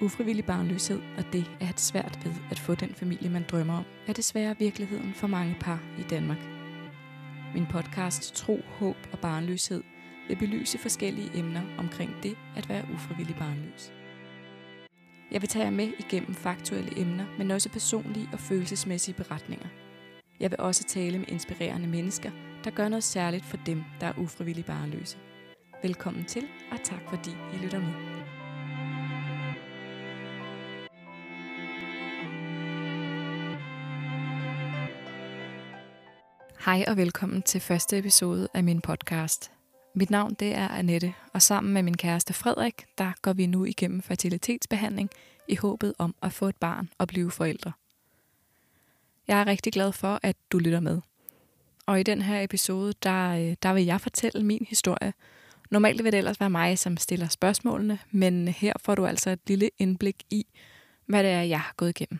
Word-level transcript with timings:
Ufrivillig 0.00 0.44
barnløshed 0.44 1.00
og 1.18 1.24
det 1.32 1.50
at 1.60 1.66
have 1.66 1.74
svært 1.76 2.18
ved 2.24 2.32
at 2.50 2.58
få 2.58 2.74
den 2.74 2.94
familie, 2.94 3.30
man 3.30 3.44
drømmer 3.50 3.76
om, 3.76 3.84
er 4.06 4.12
desværre 4.12 4.58
virkeligheden 4.58 5.14
for 5.14 5.26
mange 5.26 5.56
par 5.60 5.82
i 5.98 6.02
Danmark. 6.02 6.38
Min 7.54 7.66
podcast 7.66 8.34
Tro, 8.34 8.60
Håb 8.66 8.96
og 9.12 9.18
Barnløshed 9.18 9.82
vil 10.28 10.36
belyse 10.36 10.78
forskellige 10.78 11.30
emner 11.34 11.62
omkring 11.78 12.10
det 12.22 12.36
at 12.56 12.68
være 12.68 12.84
ufrivillig 12.94 13.36
barnløs. 13.36 13.92
Jeg 15.30 15.42
vil 15.42 15.48
tage 15.48 15.64
jer 15.64 15.70
med 15.70 15.92
igennem 15.98 16.34
faktuelle 16.34 17.00
emner, 17.00 17.26
men 17.38 17.50
også 17.50 17.68
personlige 17.68 18.28
og 18.32 18.38
følelsesmæssige 18.38 19.14
beretninger. 19.14 19.68
Jeg 20.40 20.50
vil 20.50 20.60
også 20.60 20.84
tale 20.84 21.18
med 21.18 21.28
inspirerende 21.28 21.88
mennesker, 21.88 22.30
der 22.64 22.70
gør 22.70 22.88
noget 22.88 23.04
særligt 23.04 23.44
for 23.44 23.56
dem, 23.56 23.84
der 24.00 24.06
er 24.06 24.18
ufrivillig 24.18 24.64
barnløse. 24.64 25.18
Velkommen 25.82 26.24
til, 26.24 26.44
og 26.72 26.78
tak 26.84 27.00
fordi 27.08 27.30
I 27.30 27.56
lytter 27.64 27.80
med. 27.80 28.15
Hej 36.66 36.84
og 36.88 36.96
velkommen 36.96 37.42
til 37.42 37.60
første 37.60 37.98
episode 37.98 38.48
af 38.54 38.64
min 38.64 38.80
podcast. 38.80 39.50
Mit 39.94 40.10
navn 40.10 40.34
det 40.34 40.54
er 40.54 40.68
Annette, 40.68 41.14
og 41.32 41.42
sammen 41.42 41.74
med 41.74 41.82
min 41.82 41.96
kæreste 41.96 42.32
Frederik, 42.34 42.84
der 42.98 43.12
går 43.22 43.32
vi 43.32 43.46
nu 43.46 43.64
igennem 43.64 44.02
fertilitetsbehandling 44.02 45.10
i 45.48 45.56
håbet 45.56 45.94
om 45.98 46.14
at 46.22 46.32
få 46.32 46.48
et 46.48 46.56
barn 46.56 46.88
og 46.98 47.08
blive 47.08 47.30
forældre. 47.30 47.72
Jeg 49.28 49.40
er 49.40 49.46
rigtig 49.46 49.72
glad 49.72 49.92
for, 49.92 50.20
at 50.22 50.36
du 50.50 50.58
lytter 50.58 50.80
med. 50.80 51.00
Og 51.86 52.00
i 52.00 52.02
den 52.02 52.22
her 52.22 52.42
episode, 52.42 52.92
der, 53.02 53.30
øh, 53.30 53.56
der 53.62 53.72
vil 53.72 53.84
jeg 53.84 54.00
fortælle 54.00 54.42
min 54.44 54.66
historie. 54.68 55.12
Normalt 55.70 56.04
vil 56.04 56.12
det 56.12 56.18
ellers 56.18 56.40
være 56.40 56.50
mig, 56.50 56.78
som 56.78 56.96
stiller 56.96 57.28
spørgsmålene, 57.28 57.98
men 58.10 58.48
her 58.48 58.72
får 58.80 58.94
du 58.94 59.06
altså 59.06 59.30
et 59.30 59.40
lille 59.46 59.70
indblik 59.78 60.22
i, 60.30 60.46
hvad 61.06 61.22
det 61.22 61.30
er, 61.30 61.42
jeg 61.42 61.60
har 61.60 61.74
gået 61.76 62.00
igennem. 62.00 62.18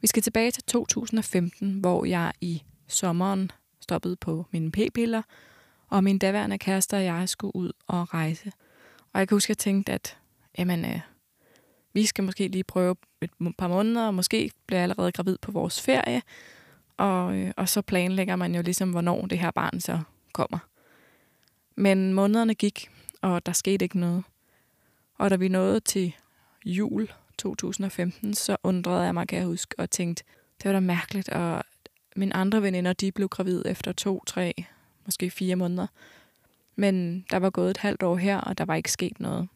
Vi 0.00 0.06
skal 0.06 0.22
tilbage 0.22 0.50
til 0.50 0.62
2015, 0.62 1.80
hvor 1.80 2.04
jeg 2.04 2.32
i 2.40 2.62
sommeren 2.88 3.50
stoppet 3.82 4.20
på 4.20 4.46
mine 4.50 4.72
p-piller, 4.72 5.22
og 5.88 6.04
min 6.04 6.18
daværende 6.18 6.58
kæreste 6.58 6.94
og 6.96 7.04
jeg 7.04 7.28
skulle 7.28 7.56
ud 7.56 7.72
og 7.86 8.14
rejse. 8.14 8.52
Og 9.12 9.20
jeg 9.20 9.28
kan 9.28 9.34
huske, 9.36 9.46
at 9.46 9.48
jeg 9.48 9.58
tænkte, 9.58 9.92
at 9.92 10.18
jamen, 10.58 10.84
øh, 10.84 11.00
vi 11.92 12.06
skal 12.06 12.24
måske 12.24 12.48
lige 12.48 12.64
prøve 12.64 12.96
et 13.20 13.30
par 13.58 13.68
måneder, 13.68 14.06
og 14.06 14.14
måske 14.14 14.50
bliver 14.66 14.78
jeg 14.78 14.82
allerede 14.82 15.12
gravid 15.12 15.38
på 15.42 15.52
vores 15.52 15.80
ferie. 15.80 16.22
Og, 16.96 17.36
øh, 17.36 17.52
og 17.56 17.68
så 17.68 17.82
planlægger 17.82 18.36
man 18.36 18.54
jo 18.54 18.62
ligesom, 18.62 18.90
hvornår 18.90 19.26
det 19.26 19.38
her 19.38 19.50
barn 19.50 19.80
så 19.80 20.00
kommer. 20.32 20.58
Men 21.76 22.14
månederne 22.14 22.54
gik, 22.54 22.90
og 23.22 23.46
der 23.46 23.52
skete 23.52 23.84
ikke 23.84 23.98
noget. 23.98 24.24
Og 25.18 25.30
da 25.30 25.36
vi 25.36 25.48
nåede 25.48 25.80
til 25.80 26.14
jul 26.64 27.12
2015, 27.38 28.34
så 28.34 28.56
undrede 28.62 29.02
jeg 29.04 29.14
mig, 29.14 29.28
kan 29.28 29.38
jeg 29.38 29.46
huske, 29.46 29.74
og 29.78 29.90
tænkte, 29.90 30.24
det 30.62 30.68
var 30.68 30.72
da 30.72 30.80
mærkeligt, 30.80 31.28
og 31.28 31.64
mine 32.16 32.36
andre 32.36 32.62
veninder, 32.62 32.92
de 32.92 33.12
blev 33.12 33.28
gravid 33.28 33.62
efter 33.66 33.92
to, 33.92 34.24
tre, 34.26 34.64
måske 35.04 35.30
fire 35.30 35.56
måneder. 35.56 35.86
Men 36.76 37.24
der 37.30 37.36
var 37.36 37.50
gået 37.50 37.70
et 37.70 37.76
halvt 37.76 38.02
år 38.02 38.16
her, 38.16 38.38
og 38.38 38.58
der 38.58 38.64
var 38.64 38.74
ikke 38.74 38.92
sket 38.92 39.20
noget. 39.20 39.48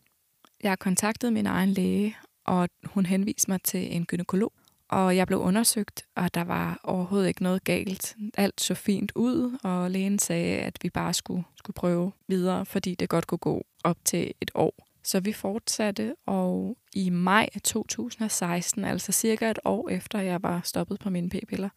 Jeg 0.63 0.79
kontaktede 0.79 1.33
min 1.33 1.47
egen 1.47 1.69
læge, 1.69 2.17
og 2.45 2.69
hun 2.85 3.07
henviste 3.07 3.51
mig 3.51 3.63
til 3.63 3.97
en 3.97 4.07
gynekolog. 4.07 4.53
Og 4.89 5.17
jeg 5.17 5.27
blev 5.27 5.39
undersøgt, 5.39 6.05
og 6.15 6.35
der 6.35 6.45
var 6.45 6.81
overhovedet 6.83 7.29
ikke 7.29 7.43
noget 7.43 7.65
galt. 7.65 8.17
Alt 8.37 8.61
så 8.61 8.75
fint 8.75 9.13
ud, 9.15 9.59
og 9.63 9.91
lægen 9.91 10.19
sagde, 10.19 10.57
at 10.59 10.79
vi 10.83 10.91
bare 10.91 11.15
skulle, 11.15 11.45
skulle 11.57 11.75
prøve 11.75 12.13
videre, 12.29 12.67
fordi 12.67 12.95
det 12.95 13.09
godt 13.09 13.27
kunne 13.27 13.39
gå 13.39 13.67
op 13.85 13.99
til 14.05 14.35
et 14.41 14.51
år. 14.55 14.87
Så 15.03 15.21
vi 15.21 15.33
fortsatte, 15.33 16.15
og 16.27 16.77
i 16.93 17.11
maj 17.11 17.49
2016, 17.65 18.85
altså 18.85 19.13
cirka 19.13 19.51
et 19.51 19.59
år 19.65 19.89
efter 19.89 20.19
jeg 20.19 20.43
var 20.43 20.61
stoppet 20.65 21.01
på 21.01 21.11
mine 21.11 21.31
p-piller, 21.31 21.69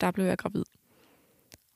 der 0.00 0.10
blev 0.10 0.24
jeg 0.24 0.38
gravid. 0.38 0.64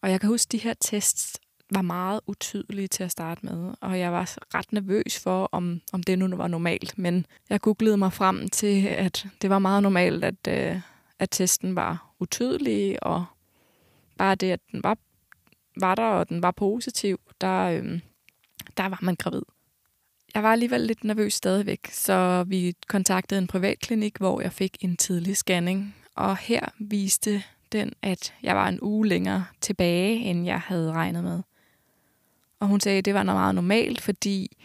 Og 0.03 0.11
jeg 0.11 0.21
kan 0.21 0.29
huske, 0.29 0.49
at 0.49 0.53
de 0.53 0.59
her 0.59 0.75
tests 0.81 1.41
var 1.71 1.83
meget 1.83 2.21
utydelige 2.27 2.89
til 2.89 3.05
at 3.05 3.11
starte 3.11 3.47
med, 3.47 3.75
og 3.81 3.99
jeg 3.99 4.13
var 4.13 4.37
ret 4.55 4.73
nervøs 4.73 5.19
for, 5.19 5.49
om, 5.53 5.81
om 5.93 6.03
det 6.03 6.19
nu 6.19 6.37
var 6.37 6.49
normalt. 6.49 6.99
Men 6.99 7.27
jeg 7.51 7.61
googlede 7.61 7.97
mig 7.97 8.13
frem 8.13 8.49
til, 8.49 8.87
at 8.87 9.27
det 9.43 9.51
var 9.51 9.59
meget 9.59 9.83
normalt, 9.83 10.25
at, 10.25 10.49
øh, 10.49 10.81
at 11.19 11.31
testen 11.31 11.77
var 11.77 12.13
utydelig, 12.19 13.03
og 13.03 13.25
bare 14.19 14.35
det, 14.35 14.51
at 14.51 14.61
den 14.73 14.83
var, 14.83 14.99
var 15.81 15.95
der, 15.95 16.03
og 16.03 16.29
den 16.29 16.43
var 16.43 16.51
positiv, 16.51 17.21
der, 17.41 17.63
øh, 17.63 18.01
der 18.77 18.89
var 18.89 18.99
man 19.03 19.15
gravid. 19.15 19.43
Jeg 20.35 20.43
var 20.43 20.53
alligevel 20.53 20.81
lidt 20.81 21.05
nervøs 21.05 21.35
stadigvæk, 21.35 21.89
så 21.93 22.45
vi 22.49 22.75
kontaktede 22.89 23.41
en 23.41 23.47
privatklinik, 23.47 24.19
hvor 24.19 24.41
jeg 24.41 24.53
fik 24.53 24.77
en 24.81 24.97
tidlig 24.97 25.37
scanning, 25.37 25.97
og 26.15 26.37
her 26.37 26.69
viste 26.79 27.43
den, 27.73 27.93
at 28.03 28.35
jeg 28.43 28.57
var 28.57 28.69
en 28.69 28.79
uge 28.83 29.09
længere 29.09 29.45
tilbage, 29.61 30.17
end 30.17 30.47
jeg 30.47 30.61
havde 30.61 30.93
regnet 30.93 31.25
med. 31.25 31.43
Og 32.61 32.67
hun 32.67 32.81
sagde, 32.81 32.99
at 32.99 33.05
det 33.05 33.15
var 33.15 33.23
noget 33.23 33.41
meget 33.41 33.55
normalt, 33.55 34.01
fordi 34.01 34.57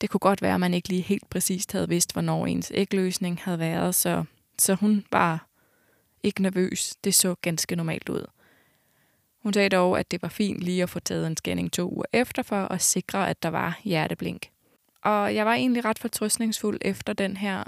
det 0.00 0.10
kunne 0.10 0.18
godt 0.18 0.42
være, 0.42 0.54
at 0.54 0.60
man 0.60 0.74
ikke 0.74 0.88
lige 0.88 1.02
helt 1.02 1.30
præcist 1.30 1.72
havde 1.72 1.88
vidst, 1.88 2.12
hvornår 2.12 2.46
ens 2.46 2.72
ægløsning 2.74 3.40
havde 3.42 3.58
været, 3.58 3.94
så, 3.94 4.24
så 4.58 4.74
hun 4.74 5.04
var 5.12 5.46
ikke 6.22 6.42
nervøs. 6.42 6.94
Det 7.04 7.14
så 7.14 7.34
ganske 7.34 7.76
normalt 7.76 8.08
ud. 8.08 8.26
Hun 9.42 9.52
sagde 9.52 9.68
dog, 9.68 9.98
at 9.98 10.10
det 10.10 10.22
var 10.22 10.28
fint 10.28 10.60
lige 10.60 10.82
at 10.82 10.90
få 10.90 11.00
taget 11.00 11.26
en 11.26 11.36
scanning 11.36 11.72
to 11.72 11.92
uger 11.92 12.04
efter 12.12 12.42
for 12.42 12.64
at 12.64 12.82
sikre, 12.82 13.30
at 13.30 13.42
der 13.42 13.48
var 13.48 13.80
hjerteblink. 13.84 14.50
Og 15.02 15.34
jeg 15.34 15.46
var 15.46 15.54
egentlig 15.54 15.84
ret 15.84 15.98
fortrøstningsfuld 15.98 16.78
efter 16.82 17.12
den 17.12 17.36
her 17.36 17.64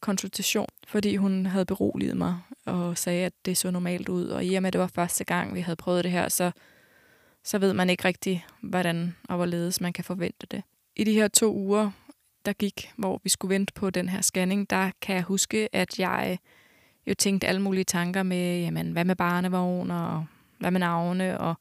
konsultation, 0.00 0.68
fordi 0.86 1.16
hun 1.16 1.46
havde 1.46 1.64
beroliget 1.64 2.16
mig 2.16 2.38
og 2.66 2.98
sagde, 2.98 3.26
at 3.26 3.32
det 3.44 3.56
så 3.56 3.70
normalt 3.70 4.08
ud. 4.08 4.28
Og 4.28 4.44
i 4.44 4.54
og 4.54 4.62
med, 4.62 4.68
at 4.68 4.72
det 4.72 4.80
var 4.80 4.86
første 4.86 5.24
gang, 5.24 5.54
vi 5.54 5.60
havde 5.60 5.76
prøvet 5.76 6.04
det 6.04 6.12
her, 6.12 6.28
så, 6.28 6.50
så 7.44 7.58
ved 7.58 7.72
man 7.72 7.90
ikke 7.90 8.04
rigtig, 8.04 8.46
hvordan 8.62 9.16
og 9.28 9.36
hvorledes 9.36 9.80
man 9.80 9.92
kan 9.92 10.04
forvente 10.04 10.46
det. 10.46 10.62
I 10.96 11.04
de 11.04 11.14
her 11.14 11.28
to 11.28 11.54
uger, 11.54 11.90
der 12.44 12.52
gik, 12.52 12.92
hvor 12.96 13.20
vi 13.24 13.28
skulle 13.28 13.54
vente 13.54 13.72
på 13.72 13.90
den 13.90 14.08
her 14.08 14.20
scanning, 14.20 14.70
der 14.70 14.90
kan 15.02 15.14
jeg 15.14 15.22
huske, 15.22 15.68
at 15.72 15.98
jeg 15.98 16.38
jo 17.06 17.14
tænkte 17.14 17.46
alle 17.46 17.62
mulige 17.62 17.84
tanker 17.84 18.22
med, 18.22 18.60
jamen, 18.60 18.92
hvad 18.92 19.04
med 19.04 19.16
barnevogn, 19.16 19.90
og 19.90 20.26
hvad 20.58 20.70
med 20.70 20.80
navne, 20.80 21.40
og 21.40 21.54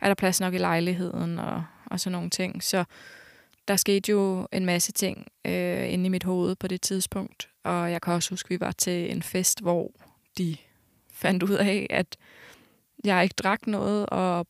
er 0.00 0.06
der 0.06 0.14
plads 0.14 0.40
nok 0.40 0.54
i 0.54 0.58
lejligheden, 0.58 1.38
og, 1.38 1.64
og 1.86 2.00
sådan 2.00 2.12
nogle 2.12 2.30
ting. 2.30 2.62
Så 2.62 2.84
der 3.68 3.76
skete 3.76 4.10
jo 4.10 4.48
en 4.52 4.64
masse 4.66 4.92
ting 4.92 5.26
øh, 5.44 5.92
inde 5.92 6.06
i 6.06 6.08
mit 6.08 6.24
hoved 6.24 6.56
på 6.56 6.68
det 6.68 6.80
tidspunkt. 6.80 7.48
Og 7.64 7.92
jeg 7.92 8.02
kan 8.02 8.12
også 8.12 8.30
huske, 8.30 8.46
at 8.46 8.50
vi 8.50 8.60
var 8.60 8.72
til 8.72 9.12
en 9.12 9.22
fest, 9.22 9.60
hvor 9.60 9.90
de 10.38 10.56
fandt 11.12 11.42
ud 11.42 11.54
af, 11.54 11.86
at 11.90 12.16
jeg 13.04 13.22
ikke 13.22 13.34
drak 13.34 13.66
noget, 13.66 14.06
og, 14.06 14.46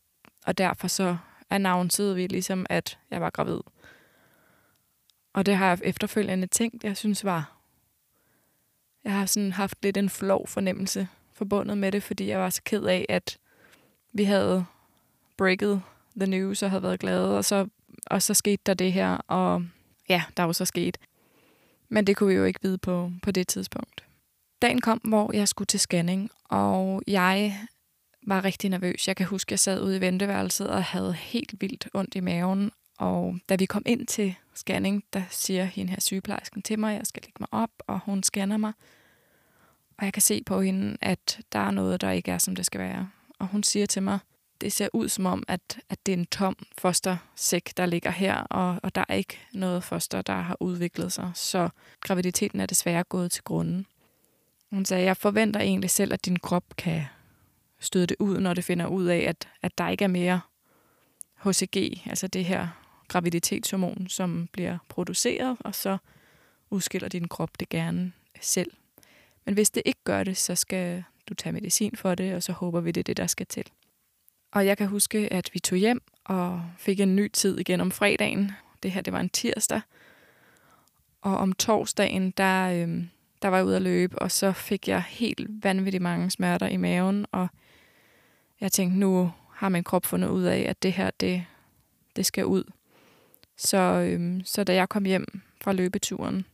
og 0.47 0.59
derfor 0.59 0.89
så 0.89 1.17
annoncerede 1.51 2.15
vi 2.15 2.27
ligesom, 2.27 2.67
at 2.71 2.99
jeg 3.11 3.21
var 3.21 3.31
gravid. 3.31 3.61
Og 5.33 5.47
det 5.47 5.57
har 5.57 5.69
jeg 5.69 5.79
efterfølgende 5.85 6.47
tænkt, 6.47 6.85
jeg 6.85 6.97
synes 6.97 7.25
var... 7.25 7.51
Jeg 9.05 9.13
har 9.13 9.27
sådan 9.27 9.53
haft 9.53 9.79
lidt 9.83 9.97
en 9.97 10.11
flov 10.11 10.49
fornemmelse 10.49 11.09
forbundet 11.33 11.79
med 11.79 11.93
det, 11.93 12.03
fordi 12.03 12.27
jeg 12.27 12.39
var 12.39 12.51
så 12.51 12.63
ked 12.65 12.85
af, 12.85 13.07
at 13.09 13.39
vi 14.13 14.25
havde 14.25 14.65
breaket 15.37 15.83
the 16.17 16.27
news 16.27 16.63
og 16.63 16.71
havde 16.71 16.83
været 16.83 17.01
glade, 17.01 17.39
og 17.39 17.45
så, 17.45 17.69
og 18.07 18.23
så 18.23 18.35
skete 18.35 18.63
der 18.67 18.75
det 18.75 18.93
her, 18.93 19.17
og 19.17 19.65
ja, 20.09 20.23
der 20.37 20.43
var 20.43 20.53
så 20.53 20.65
sket. 20.65 20.99
Men 21.89 22.07
det 22.07 22.17
kunne 22.17 22.29
vi 22.29 22.35
jo 22.35 22.45
ikke 22.45 22.63
vide 22.63 22.79
på, 22.79 23.13
på 23.23 23.31
det 23.31 23.49
tidspunkt. 23.49 24.04
Dagen 24.65 24.81
kom, 24.81 24.99
hvor 24.99 25.33
jeg 25.33 25.49
skulle 25.49 25.67
til 25.67 25.81
scanning, 25.81 26.31
og 26.45 27.03
jeg 27.07 27.59
var 28.27 28.45
rigtig 28.45 28.71
nervøs. 28.71 29.09
Jeg 29.09 29.17
kan 29.17 29.27
huske, 29.27 29.49
at 29.49 29.51
jeg 29.51 29.59
sad 29.59 29.83
ude 29.83 29.97
i 29.97 30.01
venteværelset 30.01 30.69
og 30.71 30.85
havde 30.85 31.13
helt 31.15 31.61
vildt 31.61 31.89
ondt 31.95 32.15
i 32.15 32.21
maven. 32.21 32.71
Og 32.99 33.39
da 33.49 33.57
vi 33.57 33.67
kom 33.67 33.83
ind 33.87 34.07
til 34.07 34.35
scanning, 34.55 35.05
der 35.13 35.23
siger 35.31 35.65
hende 35.65 35.91
her 35.91 36.01
sygeplejersken 36.01 36.63
til 36.63 36.79
mig, 36.79 36.93
at 36.93 36.99
jeg 36.99 37.07
skal 37.07 37.23
lægge 37.23 37.37
mig 37.41 37.49
op, 37.53 37.71
og 37.87 38.01
hun 38.05 38.23
scanner 38.23 38.57
mig. 38.57 38.73
Og 39.99 40.05
jeg 40.05 40.13
kan 40.13 40.23
se 40.23 40.43
på 40.47 40.61
hende, 40.61 40.97
at 41.01 41.41
der 41.53 41.59
er 41.59 41.71
noget, 41.71 42.01
der 42.01 42.11
ikke 42.11 42.31
er, 42.31 42.39
som 42.39 42.57
det 42.57 42.67
skal 42.67 42.81
være. 42.81 43.11
Og 43.39 43.47
hun 43.47 43.63
siger 43.63 43.87
til 43.87 44.03
mig, 44.03 44.19
det 44.61 44.73
ser 44.73 44.89
ud 44.93 45.09
som 45.09 45.27
om, 45.27 45.43
at, 45.49 45.79
at 45.89 46.07
det 46.07 46.15
er 46.15 46.19
en 46.19 46.27
tom 46.27 46.57
fostersæk, 46.79 47.73
der 47.77 47.87
ligger 47.87 48.11
her, 48.11 48.37
og, 48.37 48.81
og 48.83 48.95
der 48.95 49.05
er 49.09 49.15
ikke 49.15 49.39
noget 49.53 49.85
foster, 49.85 50.23
der 50.23 50.41
har 50.41 50.57
udviklet 50.61 51.13
sig. 51.13 51.31
Så 51.35 51.69
graviditeten 52.01 52.61
er 52.61 52.67
desværre 52.67 53.05
gået 53.05 53.33
til 53.33 53.45
grunden. 53.45 53.87
Hun 54.75 54.85
sagde, 54.85 55.05
jeg 55.05 55.17
forventer 55.17 55.61
egentlig 55.61 55.91
selv, 55.91 56.13
at 56.13 56.25
din 56.25 56.39
krop 56.39 56.65
kan 56.77 57.05
støde 57.81 58.07
det 58.07 58.17
ud, 58.19 58.41
når 58.41 58.55
det 58.55 58.65
finder 58.65 58.87
ud 58.87 59.05
af, 59.05 59.19
at, 59.19 59.49
at 59.63 59.79
der 59.79 59.89
ikke 59.89 60.05
er 60.05 60.09
mere 60.09 60.41
HCG, 61.45 62.03
altså 62.07 62.27
det 62.27 62.45
her 62.45 62.69
graviditetshormon, 63.09 64.09
som 64.09 64.49
bliver 64.53 64.79
produceret, 64.89 65.57
og 65.61 65.75
så 65.75 65.99
udskiller 66.71 67.09
din 67.09 67.29
krop 67.29 67.61
det 67.61 67.69
gerne 67.69 68.13
selv. 68.41 68.71
Men 69.45 69.55
hvis 69.55 69.71
det 69.71 69.83
ikke 69.85 70.01
gør 70.05 70.25
det, 70.25 70.37
så 70.37 70.55
skal 70.55 71.05
du 71.29 71.35
tage 71.35 71.53
medicin 71.53 71.97
for 71.97 72.15
det, 72.15 72.35
og 72.35 72.43
så 72.43 72.53
håber 72.53 72.81
vi, 72.81 72.91
det 72.91 73.01
er 73.01 73.05
det, 73.05 73.17
der 73.17 73.27
skal 73.27 73.47
til. 73.47 73.65
Og 74.53 74.67
jeg 74.67 74.79
kan 74.79 74.89
huske, 74.89 75.33
at 75.33 75.51
vi 75.53 75.59
tog 75.59 75.79
hjem 75.79 76.03
og 76.25 76.65
fik 76.79 77.01
en 77.01 77.17
ny 77.17 77.31
tid 77.33 77.59
igen 77.59 77.81
om 77.81 77.91
fredagen. 77.91 78.53
Det 78.83 78.93
her, 78.93 79.01
det 79.01 79.13
var 79.13 79.21
en 79.21 79.31
tirsdag. 79.31 79.81
Og 81.21 81.37
om 81.37 81.53
torsdagen, 81.53 82.31
der, 82.31 82.87
øh, 82.87 83.05
der 83.45 83.51
var 83.51 83.57
jeg 83.57 83.67
ude 83.67 83.77
at 83.77 83.83
løbe, 83.83 84.19
og 84.19 84.31
så 84.31 84.53
fik 84.53 84.89
jeg 84.89 85.03
helt 85.03 85.65
vanvittigt 85.65 86.03
mange 86.03 86.31
smerter 86.31 86.67
i 86.69 86.77
maven, 86.77 87.27
og 87.33 87.49
jeg 88.61 88.73
tænkte, 88.73 88.99
nu 88.99 89.33
har 89.51 89.69
min 89.69 89.85
krop 89.85 90.07
fundet 90.07 90.29
ud 90.29 90.43
af, 90.43 90.67
at 90.69 90.83
det 90.83 90.93
her, 90.93 91.11
det, 91.11 91.45
det 92.17 92.27
skal 92.27 92.47
ud. 92.47 92.65
Så, 93.57 93.77
øhm, 93.79 94.45
så 94.45 94.65
da 94.65 94.75
jeg 94.75 94.89
kom 94.89 95.05
hjem 95.05 95.43
fra 95.61 95.73
løbeturen, 95.73 96.47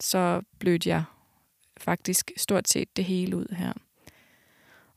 så 0.00 0.42
blødte 0.58 0.88
jeg 0.88 1.04
faktisk 1.80 2.32
stort 2.36 2.68
set 2.68 2.96
det 2.96 3.04
hele 3.04 3.36
ud 3.36 3.54
her. 3.56 3.72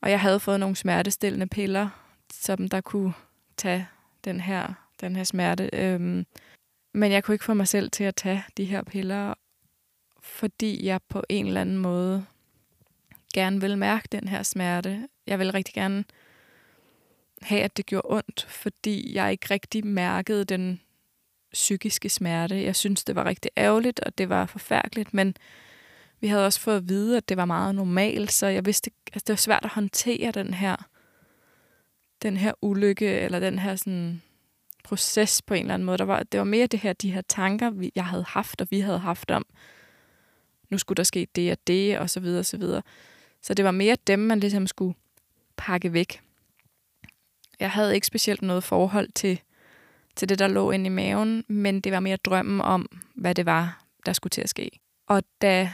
Og 0.02 0.12
jeg 0.12 0.20
havde 0.20 0.40
fået 0.40 0.60
nogle 0.60 0.76
smertestillende 0.76 1.48
piller, 1.48 1.90
som 2.34 2.68
der 2.68 2.82
kunne 2.82 3.14
tage 3.58 3.88
den 4.24 4.40
her, 4.40 4.74
den 5.02 5.16
her 5.16 5.24
smerte. 5.24 5.70
Øhm, 5.74 6.26
men 6.94 7.12
jeg 7.12 7.24
kunne 7.24 7.36
ikke 7.36 7.46
få 7.46 7.54
mig 7.54 7.68
selv 7.68 7.92
til 7.92 8.04
at 8.04 8.16
tage 8.16 8.44
de 8.58 8.66
her 8.66 8.84
piller, 8.84 9.34
fordi 10.32 10.86
jeg 10.86 11.00
på 11.10 11.24
en 11.30 11.48
eller 11.48 11.62
anden 11.62 11.78
måde 11.78 12.26
gerne 13.34 13.62
vil 13.62 13.78
mærke 13.78 14.08
den 14.12 14.28
her 14.28 14.44
smerte. 14.44 15.08
Jeg 15.28 15.40
vil 15.40 15.52
rigtig 15.52 15.74
gerne 15.74 16.04
have, 17.42 17.62
at 17.62 17.78
det 17.78 17.86
gjorde 17.86 18.08
ondt, 18.10 18.46
fordi 18.50 19.16
jeg 19.16 19.32
ikke 19.32 19.48
rigtig 19.52 19.86
mærkede 19.86 20.46
den 20.46 20.82
psykiske 21.54 22.10
smerte. 22.10 22.64
Jeg 22.64 22.76
synes, 22.76 23.04
det 23.04 23.16
var 23.16 23.26
rigtig 23.26 23.52
ærgerligt, 23.58 24.00
og 24.00 24.18
det 24.18 24.30
var 24.30 24.46
forfærdeligt, 24.46 25.14
men 25.14 25.36
vi 26.20 26.28
havde 26.28 26.46
også 26.46 26.60
fået 26.60 26.78
at 26.78 26.90
vide, 26.90 27.18
at 27.18 27.30
det 27.30 27.38
var 27.38 27.46
meget 27.46 27.76
normalt, 27.76 28.32
så 28.32 28.48
jeg 28.48 28.66
vidste, 28.66 28.92
at 29.08 29.14
altså, 29.14 29.24
det 29.28 29.34
var 29.34 29.38
svært 29.38 29.66
at 29.66 29.72
håndtere 29.72 30.32
den 30.32 30.54
her, 30.54 30.76
den 32.22 32.38
her 32.38 32.54
ulykke, 32.62 33.20
eller 33.20 33.40
den 33.40 33.60
her 33.60 33.76
sådan, 33.76 34.22
proces 34.84 35.42
på 35.42 35.54
en 35.54 35.62
eller 35.62 35.74
anden 35.74 35.86
måde. 35.86 35.98
Der 35.98 36.06
var, 36.06 36.24
det 36.24 36.38
var 36.38 36.44
mere 36.44 36.68
det 36.68 36.80
her, 36.80 36.94
de 36.94 37.12
her 37.12 37.22
tanker, 37.22 37.90
jeg 37.96 38.06
havde 38.06 38.26
haft, 38.28 38.62
og 38.62 38.68
vi 38.72 38.80
havde 38.80 39.00
haft 39.00 39.32
om, 39.32 39.46
nu 40.72 40.78
skulle 40.78 40.98
der 40.98 41.04
ske 41.04 41.28
det 41.36 41.52
og 41.52 41.58
det, 41.68 42.00
og 42.00 42.10
så 42.10 42.20
videre, 42.20 42.40
og 42.40 42.46
så 42.46 42.58
videre. 42.58 42.82
Så 43.42 43.54
det 43.54 43.66
var 43.66 43.72
mere 43.72 43.98
dem, 44.08 44.20
man 44.20 44.40
ligesom 44.40 44.68
skulle 44.68 44.96
pakke 45.58 45.94
væk. 45.94 46.22
Jeg 47.60 47.72
havde 47.72 47.96
ikke 47.96 48.08
specielt 48.08 48.42
noget 48.42 48.64
forhold 48.64 49.10
til, 49.16 49.42
til 50.16 50.30
det, 50.30 50.40
der 50.40 50.48
lå 50.48 50.72
inde 50.72 50.86
i 50.86 50.90
maven, 50.90 51.44
men 51.48 51.82
det 51.82 51.92
var 51.92 52.00
mere 52.00 52.18
drømmen 52.18 52.62
om, 52.62 53.00
hvad 53.16 53.36
det 53.36 53.46
var, 53.46 53.84
der 54.06 54.14
skulle 54.14 54.32
til 54.32 54.42
at 54.42 54.50
ske. 54.50 54.70
Og 55.08 55.24
da 55.42 55.72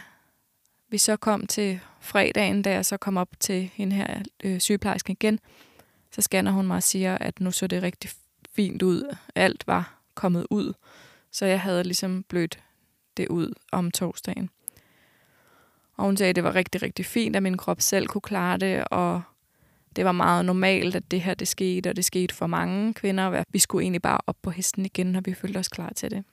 vi 0.89 0.97
så 0.97 1.17
kom 1.17 1.47
til 1.47 1.79
fredagen, 1.99 2.61
da 2.61 2.71
jeg 2.71 2.85
så 2.85 2.97
kom 2.97 3.17
op 3.17 3.29
til 3.39 3.69
hende 3.73 3.95
her 3.95 4.23
øh, 4.43 4.59
sygeplejersken 4.59 5.11
igen, 5.11 5.39
så 6.11 6.21
scanner 6.21 6.51
hun 6.51 6.67
mig 6.67 6.75
og 6.75 6.83
siger, 6.83 7.17
at 7.17 7.39
nu 7.39 7.51
så 7.51 7.67
det 7.67 7.83
rigtig 7.83 8.11
fint 8.55 8.81
ud. 8.81 9.15
Alt 9.35 9.67
var 9.67 10.01
kommet 10.13 10.47
ud, 10.49 10.73
så 11.31 11.45
jeg 11.45 11.61
havde 11.61 11.83
ligesom 11.83 12.23
blødt 12.23 12.59
det 13.17 13.27
ud 13.27 13.53
om 13.71 13.91
torsdagen. 13.91 14.49
Og 15.97 16.05
hun 16.05 16.17
sagde, 16.17 16.29
at 16.29 16.35
det 16.35 16.43
var 16.43 16.55
rigtig, 16.55 16.81
rigtig 16.81 17.05
fint, 17.05 17.35
at 17.35 17.43
min 17.43 17.57
krop 17.57 17.81
selv 17.81 18.07
kunne 18.07 18.21
klare 18.21 18.57
det, 18.57 18.83
og 18.91 19.21
det 19.95 20.05
var 20.05 20.11
meget 20.11 20.45
normalt, 20.45 20.95
at 20.95 21.11
det 21.11 21.21
her 21.21 21.33
det 21.33 21.47
skete, 21.47 21.89
og 21.89 21.95
det 21.95 22.05
skete 22.05 22.35
for 22.35 22.47
mange 22.47 22.93
kvinder. 22.93 23.43
Vi 23.49 23.59
skulle 23.59 23.83
egentlig 23.83 24.01
bare 24.01 24.17
op 24.27 24.35
på 24.41 24.49
hesten 24.49 24.85
igen, 24.85 25.07
når 25.07 25.21
vi 25.21 25.33
følte 25.33 25.57
os 25.57 25.67
klar 25.67 25.93
til 25.95 26.11
det. 26.11 26.23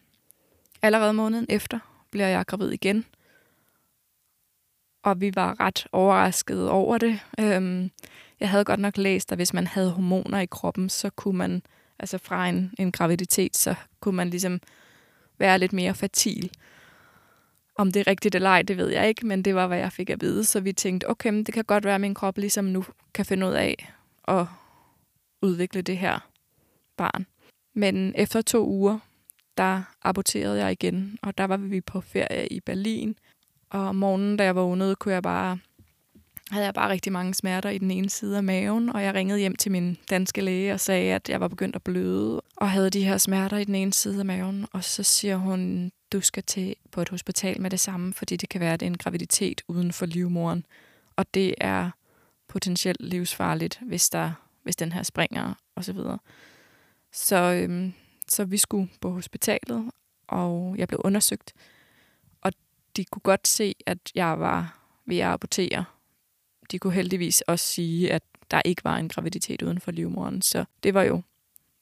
Allerede 0.82 1.12
måneden 1.12 1.46
efter 1.49 1.78
bliver 2.11 2.28
jeg 2.28 2.46
gravid 2.46 2.70
igen, 2.70 3.05
og 5.02 5.20
vi 5.20 5.32
var 5.34 5.61
ret 5.61 5.87
overraskede 5.93 6.70
over 6.70 6.99
det. 6.99 7.20
Øhm, 7.40 7.90
jeg 8.40 8.50
havde 8.50 8.64
godt 8.64 8.81
nok 8.81 8.96
læst, 8.96 9.32
at 9.32 9.38
hvis 9.38 9.55
man 9.55 9.67
havde 9.67 9.90
hormoner 9.90 10.38
i 10.38 10.46
kroppen, 10.46 10.88
så 10.88 11.10
kunne 11.10 11.38
man, 11.38 11.62
altså 11.99 12.19
fra 12.19 12.49
en, 12.49 12.75
en 12.78 12.93
graviditet, 12.93 13.56
så 13.56 13.75
kunne 14.00 14.17
man 14.17 14.31
ligesom 14.31 14.60
være 15.38 15.58
lidt 15.58 15.72
mere 15.72 15.94
fertil. 15.94 16.50
Om 17.76 17.92
det 17.92 18.00
er 18.00 18.06
rigtigt 18.06 18.34
eller 18.34 18.50
ej, 18.50 18.62
det 18.62 18.76
ved 18.76 18.88
jeg 18.88 19.08
ikke, 19.08 19.26
men 19.26 19.42
det 19.42 19.54
var, 19.54 19.66
hvad 19.66 19.78
jeg 19.78 19.92
fik 19.92 20.10
at 20.10 20.20
vide. 20.20 20.44
Så 20.44 20.60
vi 20.60 20.72
tænkte, 20.72 21.10
okay, 21.10 21.32
det 21.32 21.54
kan 21.54 21.64
godt 21.64 21.84
være, 21.84 21.94
at 21.94 22.00
min 22.00 22.14
krop 22.14 22.38
ligesom 22.38 22.64
nu 22.64 22.84
kan 23.14 23.26
finde 23.26 23.46
ud 23.46 23.52
af 23.52 23.92
at 24.28 24.46
udvikle 25.42 25.82
det 25.82 25.98
her 25.98 26.28
barn. 26.96 27.26
Men 27.74 28.12
efter 28.16 28.42
to 28.42 28.66
uger, 28.68 28.98
der 29.58 29.82
aborterede 30.02 30.60
jeg 30.60 30.72
igen, 30.72 31.18
og 31.22 31.38
der 31.38 31.44
var 31.44 31.56
vi 31.56 31.80
på 31.80 32.00
ferie 32.00 32.46
i 32.46 32.60
Berlin. 32.60 33.16
Og 33.70 33.80
om 33.80 33.96
morgenen, 33.96 34.36
da 34.36 34.44
jeg 34.44 34.56
vågnede, 34.56 34.96
kunne 34.96 35.14
jeg 35.14 35.22
bare, 35.22 35.58
havde 36.50 36.64
jeg 36.64 36.74
bare 36.74 36.90
rigtig 36.90 37.12
mange 37.12 37.34
smerter 37.34 37.70
i 37.70 37.78
den 37.78 37.90
ene 37.90 38.10
side 38.10 38.36
af 38.36 38.44
maven, 38.44 38.88
og 38.88 39.02
jeg 39.02 39.14
ringede 39.14 39.38
hjem 39.38 39.56
til 39.56 39.72
min 39.72 39.98
danske 40.10 40.40
læge 40.40 40.72
og 40.72 40.80
sagde, 40.80 41.14
at 41.14 41.28
jeg 41.28 41.40
var 41.40 41.48
begyndt 41.48 41.76
at 41.76 41.82
bløde, 41.82 42.42
og 42.56 42.70
havde 42.70 42.90
de 42.90 43.04
her 43.04 43.18
smerter 43.18 43.56
i 43.56 43.64
den 43.64 43.74
ene 43.74 43.92
side 43.92 44.18
af 44.18 44.24
maven. 44.24 44.66
Og 44.72 44.84
så 44.84 45.02
siger 45.02 45.36
hun, 45.36 45.90
du 46.14 46.20
skal 46.20 46.43
til 46.43 46.76
på 46.90 47.00
et 47.00 47.08
hospital 47.08 47.61
med 47.61 47.70
det 47.70 47.81
samme, 47.81 48.14
fordi 48.14 48.37
det 48.37 48.49
kan 48.49 48.61
være, 48.61 48.72
at 48.72 48.81
det 48.81 48.87
er 48.87 48.90
en 48.90 48.99
graviditet 48.99 49.62
uden 49.69 49.93
for 49.93 50.06
livmoren. 50.06 50.66
Og 51.16 51.34
det 51.34 51.55
er 51.58 51.90
potentielt 52.49 53.00
livsfarligt, 53.00 53.81
hvis, 53.82 54.11
der, 54.11 54.32
hvis 54.62 54.76
den 54.76 54.93
her 54.93 55.02
springer 55.02 55.55
osv. 55.76 55.82
Så, 55.82 55.93
videre. 55.93 56.19
så, 57.12 57.37
øhm, 57.37 57.93
så 58.28 58.44
vi 58.44 58.56
skulle 58.56 58.88
på 59.00 59.11
hospitalet, 59.11 59.90
og 60.28 60.75
jeg 60.78 60.88
blev 60.88 61.00
undersøgt. 61.05 61.52
Og 62.40 62.52
de 62.96 63.05
kunne 63.05 63.20
godt 63.20 63.49
se, 63.49 63.75
at 63.87 63.99
jeg 64.14 64.40
var 64.40 64.78
ved 65.06 65.19
at 65.19 65.28
abortere. 65.28 65.84
De 66.70 66.78
kunne 66.78 66.93
heldigvis 66.93 67.40
også 67.40 67.67
sige, 67.67 68.12
at 68.12 68.22
der 68.50 68.62
ikke 68.64 68.84
var 68.84 68.96
en 68.96 69.08
graviditet 69.08 69.62
uden 69.62 69.81
for 69.81 69.90
livmoderen. 69.90 70.43
Så 70.43 70.64
det 70.82 70.94
var 70.94 71.02
jo 71.02 71.22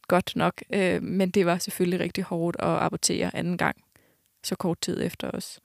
godt 0.08 0.37
nok, 0.37 0.62
øh, 0.70 1.02
men 1.02 1.31
det 1.31 1.46
var 1.46 1.58
selvfølgelig 1.58 2.00
rigtig 2.00 2.25
hårdt 2.25 2.56
at 2.61 2.78
abortere 2.82 3.37
anden 3.37 3.58
gang 3.58 3.76
så 4.44 4.56
kort 4.56 4.80
tid 4.80 5.02
efter 5.02 5.30
os. 5.30 5.60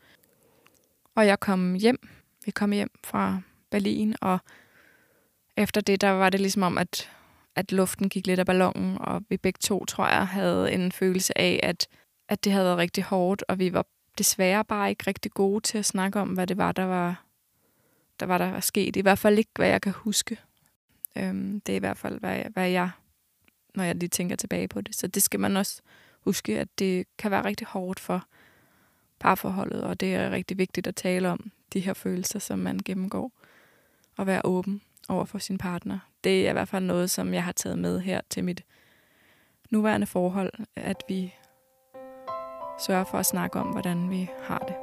Og 1.15 1.27
jeg 1.27 1.39
kom 1.39 1.73
hjem. 1.73 2.09
Vi 2.45 2.51
kom 2.51 2.71
hjem 2.71 2.91
fra 3.03 3.41
Berlin, 3.69 4.15
og 4.21 4.39
efter 5.57 5.81
det, 5.81 6.01
der 6.01 6.09
var 6.09 6.29
det 6.29 6.39
ligesom 6.39 6.63
om, 6.63 6.77
at, 6.77 7.09
at 7.55 7.71
luften 7.71 8.09
gik 8.09 8.27
lidt 8.27 8.39
af 8.39 8.45
ballonen, 8.45 8.97
og 8.97 9.23
vi 9.29 9.37
begge 9.37 9.57
to, 9.61 9.85
tror 9.85 10.07
jeg, 10.07 10.27
havde 10.27 10.71
en 10.71 10.91
følelse 10.91 11.37
af, 11.37 11.59
at, 11.63 11.87
at 12.29 12.43
det 12.43 12.51
havde 12.51 12.65
været 12.65 12.77
rigtig 12.77 13.03
hårdt, 13.03 13.43
og 13.47 13.59
vi 13.59 13.73
var 13.73 13.85
desværre 14.17 14.65
bare 14.65 14.89
ikke 14.89 15.03
rigtig 15.07 15.31
gode 15.31 15.61
til 15.61 15.77
at 15.77 15.85
snakke 15.85 16.19
om, 16.19 16.29
hvad 16.29 16.47
det 16.47 16.57
var, 16.57 16.71
der 16.71 16.83
var, 16.83 17.23
der 18.19 18.25
var, 18.25 18.37
der 18.37 18.51
var 18.51 18.59
sket. 18.59 18.95
I 18.95 19.01
hvert 19.01 19.19
fald 19.19 19.37
ikke, 19.37 19.51
hvad 19.55 19.67
jeg 19.67 19.81
kan 19.81 19.91
huske. 19.91 20.37
Øhm, 21.15 21.61
det 21.61 21.73
er 21.73 21.75
i 21.75 21.79
hvert 21.79 21.97
fald, 21.97 22.19
hvad 22.19 22.35
jeg, 22.35 22.49
hvad 22.53 22.69
jeg, 22.69 22.89
når 23.75 23.83
jeg 23.83 23.95
lige 23.95 24.09
tænker 24.09 24.35
tilbage 24.35 24.67
på 24.67 24.81
det. 24.81 24.95
Så 24.95 25.07
det 25.07 25.23
skal 25.23 25.39
man 25.39 25.57
også 25.57 25.81
huske, 26.19 26.59
at 26.59 26.67
det 26.79 27.05
kan 27.17 27.31
være 27.31 27.45
rigtig 27.45 27.67
hårdt 27.67 27.99
for 27.99 28.27
parforholdet, 29.19 29.83
og 29.83 29.99
det 29.99 30.15
er 30.15 30.31
rigtig 30.31 30.57
vigtigt 30.57 30.87
at 30.87 30.95
tale 30.95 31.29
om 31.29 31.51
de 31.73 31.79
her 31.79 31.93
følelser, 31.93 32.39
som 32.39 32.59
man 32.59 32.79
gennemgår, 32.85 33.31
og 34.17 34.27
være 34.27 34.41
åben 34.43 34.81
over 35.09 35.25
for 35.25 35.37
sin 35.37 35.57
partner. 35.57 35.99
Det 36.23 36.45
er 36.45 36.49
i 36.49 36.53
hvert 36.53 36.67
fald 36.67 36.85
noget, 36.85 37.09
som 37.09 37.33
jeg 37.33 37.43
har 37.43 37.51
taget 37.51 37.79
med 37.79 37.99
her 37.99 38.21
til 38.29 38.43
mit 38.43 38.63
nuværende 39.69 40.07
forhold, 40.07 40.53
at 40.75 41.03
vi 41.07 41.33
sørger 42.79 43.03
for 43.03 43.17
at 43.17 43.25
snakke 43.25 43.59
om, 43.59 43.67
hvordan 43.67 44.09
vi 44.09 44.29
har 44.41 44.59
det. 44.59 44.75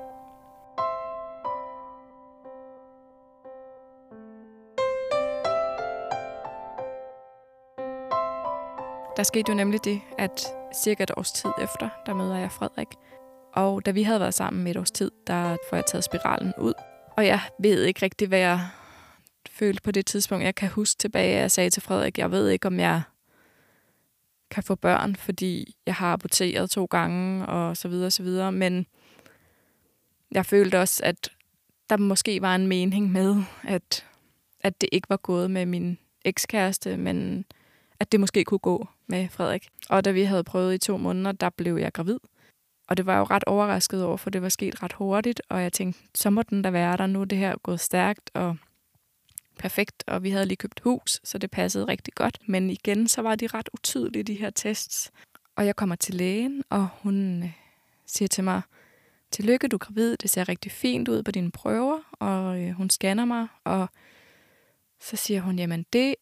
Der 9.17 9.23
skete 9.23 9.53
jo 9.53 9.57
nemlig 9.57 9.85
det, 9.85 10.01
at 10.19 10.47
cirka 10.75 11.03
et 11.03 11.11
års 11.17 11.33
tid 11.33 11.51
efter, 11.63 11.89
der 12.07 12.15
møder 12.15 12.37
jeg 12.37 12.51
Frederik, 12.51 12.89
og 13.55 13.87
da 13.87 13.91
vi 13.91 14.03
havde 14.03 14.21
været 14.21 14.35
sammen 14.35 14.67
et 14.67 14.77
års 14.77 14.91
tid, 14.91 15.11
der 15.27 15.57
får 15.69 15.77
jeg 15.77 15.87
taget 15.87 16.05
spiralen 16.05 16.53
ud. 16.59 16.73
Og 17.17 17.27
jeg 17.27 17.41
ved 17.59 17.85
ikke 17.85 18.03
rigtig, 18.03 18.29
hvad 18.29 18.39
jeg 18.39 18.61
følte 19.51 19.83
på 19.83 19.91
det 19.91 20.07
tidspunkt. 20.07 20.45
Jeg 20.45 20.55
kan 20.55 20.69
huske 20.69 20.99
tilbage, 20.99 21.35
at 21.35 21.41
jeg 21.41 21.51
sagde 21.51 21.71
til 21.71 21.83
Frederik, 21.83 22.19
jeg 22.19 22.31
ved 22.31 22.49
ikke, 22.49 22.67
om 22.67 22.81
jeg 22.81 23.03
kan 24.51 24.63
få 24.63 24.75
børn, 24.75 25.17
fordi 25.17 25.77
jeg 25.87 25.95
har 25.95 26.13
aborteret 26.13 26.71
to 26.71 26.85
gange, 26.85 27.47
og 27.47 27.77
så 27.77 27.89
videre, 27.89 28.07
og 28.07 28.13
så 28.13 28.23
videre. 28.23 28.53
Men 28.53 28.87
jeg 30.31 30.47
følte 30.47 30.81
også, 30.81 31.01
at 31.05 31.31
der 31.91 31.97
måske 31.97 32.43
var 32.43 32.55
en 32.55 32.67
mening 32.67 33.13
med, 33.13 33.43
at, 33.63 34.07
at 34.61 34.81
det 34.81 34.89
ikke 34.93 35.11
var 35.11 35.17
gået 35.17 35.51
med 35.51 35.67
min 35.67 35.99
ekskæreste, 36.25 36.97
men 36.97 37.45
at 38.01 38.13
det 38.13 38.21
måske 38.21 38.45
kunne 38.45 38.59
gå 38.59 38.89
med 39.07 39.29
Frederik. 39.29 39.69
Og 39.89 40.05
da 40.05 40.11
vi 40.11 40.23
havde 40.23 40.45
prøvet 40.45 40.75
i 40.75 40.79
to 40.79 40.97
måneder, 40.97 41.33
der 41.33 41.51
blev 41.51 41.77
jeg 41.77 41.93
gravid. 41.93 42.19
Og 42.87 42.97
det 42.97 43.07
var 43.07 43.19
jo 43.19 43.25
ret 43.25 43.45
overrasket 43.45 44.05
over, 44.05 44.17
for 44.17 44.31
det 44.31 44.43
var 44.43 44.49
sket 44.49 44.83
ret 44.83 44.93
hurtigt, 44.93 45.43
og 45.49 45.63
jeg 45.63 45.73
tænkte, 45.73 46.01
så 46.15 46.31
må 46.31 46.43
den 46.43 46.65
der 46.65 46.71
være 46.71 46.97
der 46.97 47.07
nu, 47.07 47.25
det 47.25 47.39
her 47.39 47.57
gået 47.63 47.81
stærkt 47.81 48.31
og 48.35 48.57
perfekt, 49.59 50.05
og 50.07 50.23
vi 50.23 50.31
havde 50.31 50.47
lige 50.47 50.57
købt 50.57 50.81
hus, 50.81 51.21
så 51.25 51.39
det 51.39 51.51
passede 51.51 51.85
rigtig 51.85 52.15
godt. 52.15 52.39
Men 52.47 52.71
igen, 52.71 53.09
så 53.09 53.23
var 53.23 53.35
de 53.35 53.47
ret 53.47 53.69
utydelige, 53.73 54.23
de 54.23 54.35
her 54.35 54.51
tests. 54.51 55.13
Og 55.57 55.67
jeg 55.67 55.77
kommer 55.77 55.95
til 55.95 56.15
lægen, 56.15 56.65
og 56.71 56.89
hun 57.03 57.43
øh, 57.43 57.51
siger 58.07 58.29
til 58.29 58.45
mig, 58.45 58.63
tillykke, 59.31 59.69
du 59.69 59.77
er 59.77 59.79
gravid, 59.79 60.17
det 60.17 60.31
ser 60.31 60.49
rigtig 60.49 60.73
fint 60.73 61.09
ud 61.09 61.23
på 61.23 61.31
dine 61.31 61.51
prøver, 61.51 61.99
og 62.13 62.61
øh, 62.61 62.71
hun 62.71 62.91
scanner 62.91 63.25
mig, 63.25 63.47
og 63.65 63.89
så 65.01 65.17
siger 65.17 65.41
hun, 65.41 65.59
jamen 65.59 65.87
det 65.93 66.15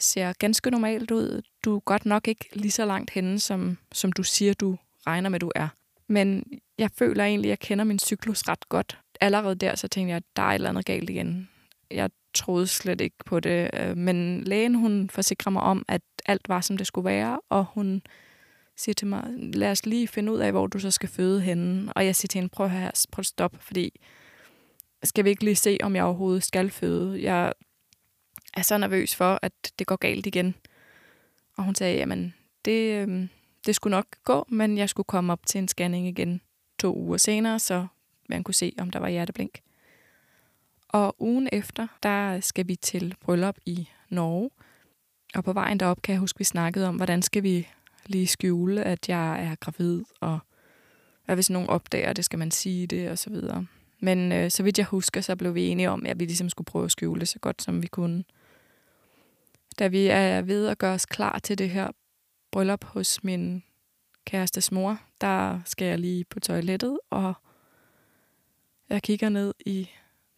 ser 0.00 0.32
ganske 0.32 0.70
normalt 0.70 1.10
ud. 1.10 1.42
Du 1.64 1.76
er 1.76 1.80
godt 1.80 2.06
nok 2.06 2.28
ikke 2.28 2.48
lige 2.52 2.70
så 2.70 2.84
langt 2.84 3.10
henne, 3.10 3.40
som, 3.40 3.78
som 3.92 4.12
du 4.12 4.22
siger, 4.22 4.54
du 4.54 4.78
regner 5.06 5.30
med, 5.30 5.40
du 5.40 5.52
er. 5.54 5.68
Men 6.08 6.44
jeg 6.78 6.90
føler 6.98 7.24
egentlig, 7.24 7.48
at 7.48 7.50
jeg 7.50 7.58
kender 7.58 7.84
min 7.84 7.98
cyklus 7.98 8.48
ret 8.48 8.68
godt. 8.68 8.98
Allerede 9.20 9.54
der, 9.54 9.74
så 9.74 9.88
tænkte 9.88 10.10
jeg, 10.10 10.16
at 10.16 10.36
der 10.36 10.42
er 10.42 10.50
et 10.50 10.54
eller 10.54 10.68
andet 10.68 10.84
galt 10.84 11.10
igen. 11.10 11.48
Jeg 11.90 12.10
troede 12.34 12.66
slet 12.66 13.00
ikke 13.00 13.16
på 13.26 13.40
det. 13.40 13.70
Øh, 13.74 13.96
men 13.96 14.44
lægen, 14.44 14.74
hun 14.74 15.10
forsikrer 15.10 15.50
mig 15.50 15.62
om, 15.62 15.84
at 15.88 16.02
alt 16.26 16.48
var, 16.48 16.60
som 16.60 16.76
det 16.76 16.86
skulle 16.86 17.04
være, 17.04 17.40
og 17.48 17.64
hun 17.64 18.02
siger 18.76 18.94
til 18.94 19.06
mig, 19.06 19.24
lad 19.36 19.70
os 19.70 19.86
lige 19.86 20.08
finde 20.08 20.32
ud 20.32 20.38
af, 20.38 20.52
hvor 20.52 20.66
du 20.66 20.78
så 20.78 20.90
skal 20.90 21.08
føde 21.08 21.40
henne. 21.40 21.92
Og 21.92 22.06
jeg 22.06 22.16
siger 22.16 22.28
til 22.28 22.38
hende, 22.38 22.52
prøv 22.52 22.66
at, 22.66 23.06
prøv 23.12 23.20
at 23.20 23.26
stoppe, 23.26 23.58
fordi 23.60 24.00
skal 25.02 25.24
vi 25.24 25.30
ikke 25.30 25.44
lige 25.44 25.56
se, 25.56 25.78
om 25.82 25.96
jeg 25.96 26.04
overhovedet 26.04 26.44
skal 26.44 26.70
føde? 26.70 27.22
Jeg 27.22 27.52
er 28.54 28.62
så 28.62 28.78
nervøs 28.78 29.14
for, 29.14 29.38
at 29.42 29.52
det 29.78 29.86
går 29.86 29.96
galt 29.96 30.26
igen. 30.26 30.54
Og 31.56 31.64
hun 31.64 31.74
sagde, 31.74 31.96
jamen, 31.96 32.34
det, 32.64 33.02
øhm, 33.02 33.28
det 33.66 33.74
skulle 33.74 33.96
nok 33.96 34.06
gå, 34.24 34.46
men 34.48 34.78
jeg 34.78 34.88
skulle 34.88 35.06
komme 35.06 35.32
op 35.32 35.46
til 35.46 35.58
en 35.58 35.68
scanning 35.68 36.08
igen 36.08 36.40
to 36.78 36.96
uger 36.96 37.16
senere, 37.16 37.58
så 37.58 37.86
man 38.28 38.44
kunne 38.44 38.54
se, 38.54 38.72
om 38.78 38.90
der 38.90 38.98
var 38.98 39.08
hjerteblink. 39.08 39.60
Og 40.88 41.16
ugen 41.18 41.48
efter, 41.52 41.86
der 42.02 42.40
skal 42.40 42.68
vi 42.68 42.76
til 42.76 43.14
bryllup 43.20 43.56
i 43.66 43.88
Norge. 44.08 44.50
Og 45.34 45.44
på 45.44 45.52
vejen 45.52 45.80
derop 45.80 46.02
kan 46.02 46.12
jeg 46.12 46.20
huske, 46.20 46.38
vi 46.38 46.44
snakkede 46.44 46.88
om, 46.88 46.96
hvordan 46.96 47.22
skal 47.22 47.42
vi 47.42 47.68
lige 48.06 48.26
skjule, 48.26 48.84
at 48.84 49.08
jeg 49.08 49.44
er 49.44 49.54
gravid, 49.54 50.02
og 50.20 50.38
hvad 51.24 51.36
hvis 51.36 51.50
nogen 51.50 51.68
opdager 51.68 52.12
det, 52.12 52.24
skal 52.24 52.38
man 52.38 52.50
sige 52.50 52.86
det, 52.86 53.10
og 53.10 53.18
så 53.18 53.30
videre. 53.30 53.66
Men 54.00 54.32
øh, 54.32 54.50
så 54.50 54.62
vidt 54.62 54.78
jeg 54.78 54.86
husker, 54.86 55.20
så 55.20 55.36
blev 55.36 55.54
vi 55.54 55.66
enige 55.66 55.90
om, 55.90 56.06
at 56.06 56.20
vi 56.20 56.24
ligesom 56.24 56.48
skulle 56.48 56.66
prøve 56.66 56.84
at 56.84 56.90
skjule 56.90 57.20
det 57.20 57.28
så 57.28 57.38
godt, 57.38 57.62
som 57.62 57.82
vi 57.82 57.86
kunne. 57.86 58.24
Da 59.78 59.86
vi 59.86 60.06
er 60.06 60.42
ved 60.42 60.66
at 60.66 60.78
gøre 60.78 60.94
os 60.94 61.06
klar 61.06 61.38
til 61.38 61.58
det 61.58 61.70
her 61.70 61.90
bryllup 62.56 62.84
hos 62.84 63.24
min 63.24 63.62
kærestes 64.24 64.72
mor, 64.72 65.00
der 65.20 65.60
skal 65.64 65.86
jeg 65.86 65.98
lige 65.98 66.24
på 66.24 66.40
toilettet, 66.40 66.98
og 67.10 67.34
jeg 68.88 69.02
kigger 69.02 69.28
ned 69.28 69.54
i 69.66 69.90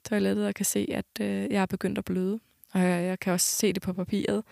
toilettet 0.08 0.46
og 0.46 0.54
kan 0.54 0.66
se, 0.66 0.88
at 0.92 1.06
øh, 1.20 1.26
jeg 1.26 1.62
er 1.62 1.66
begyndt 1.66 1.98
at 1.98 2.04
bløde. 2.04 2.40
Og 2.72 2.80
jeg, 2.80 3.04
jeg 3.04 3.20
kan 3.20 3.32
også 3.32 3.46
se 3.46 3.72
det 3.72 3.82
på 3.82 3.92
papiret. 3.92 4.44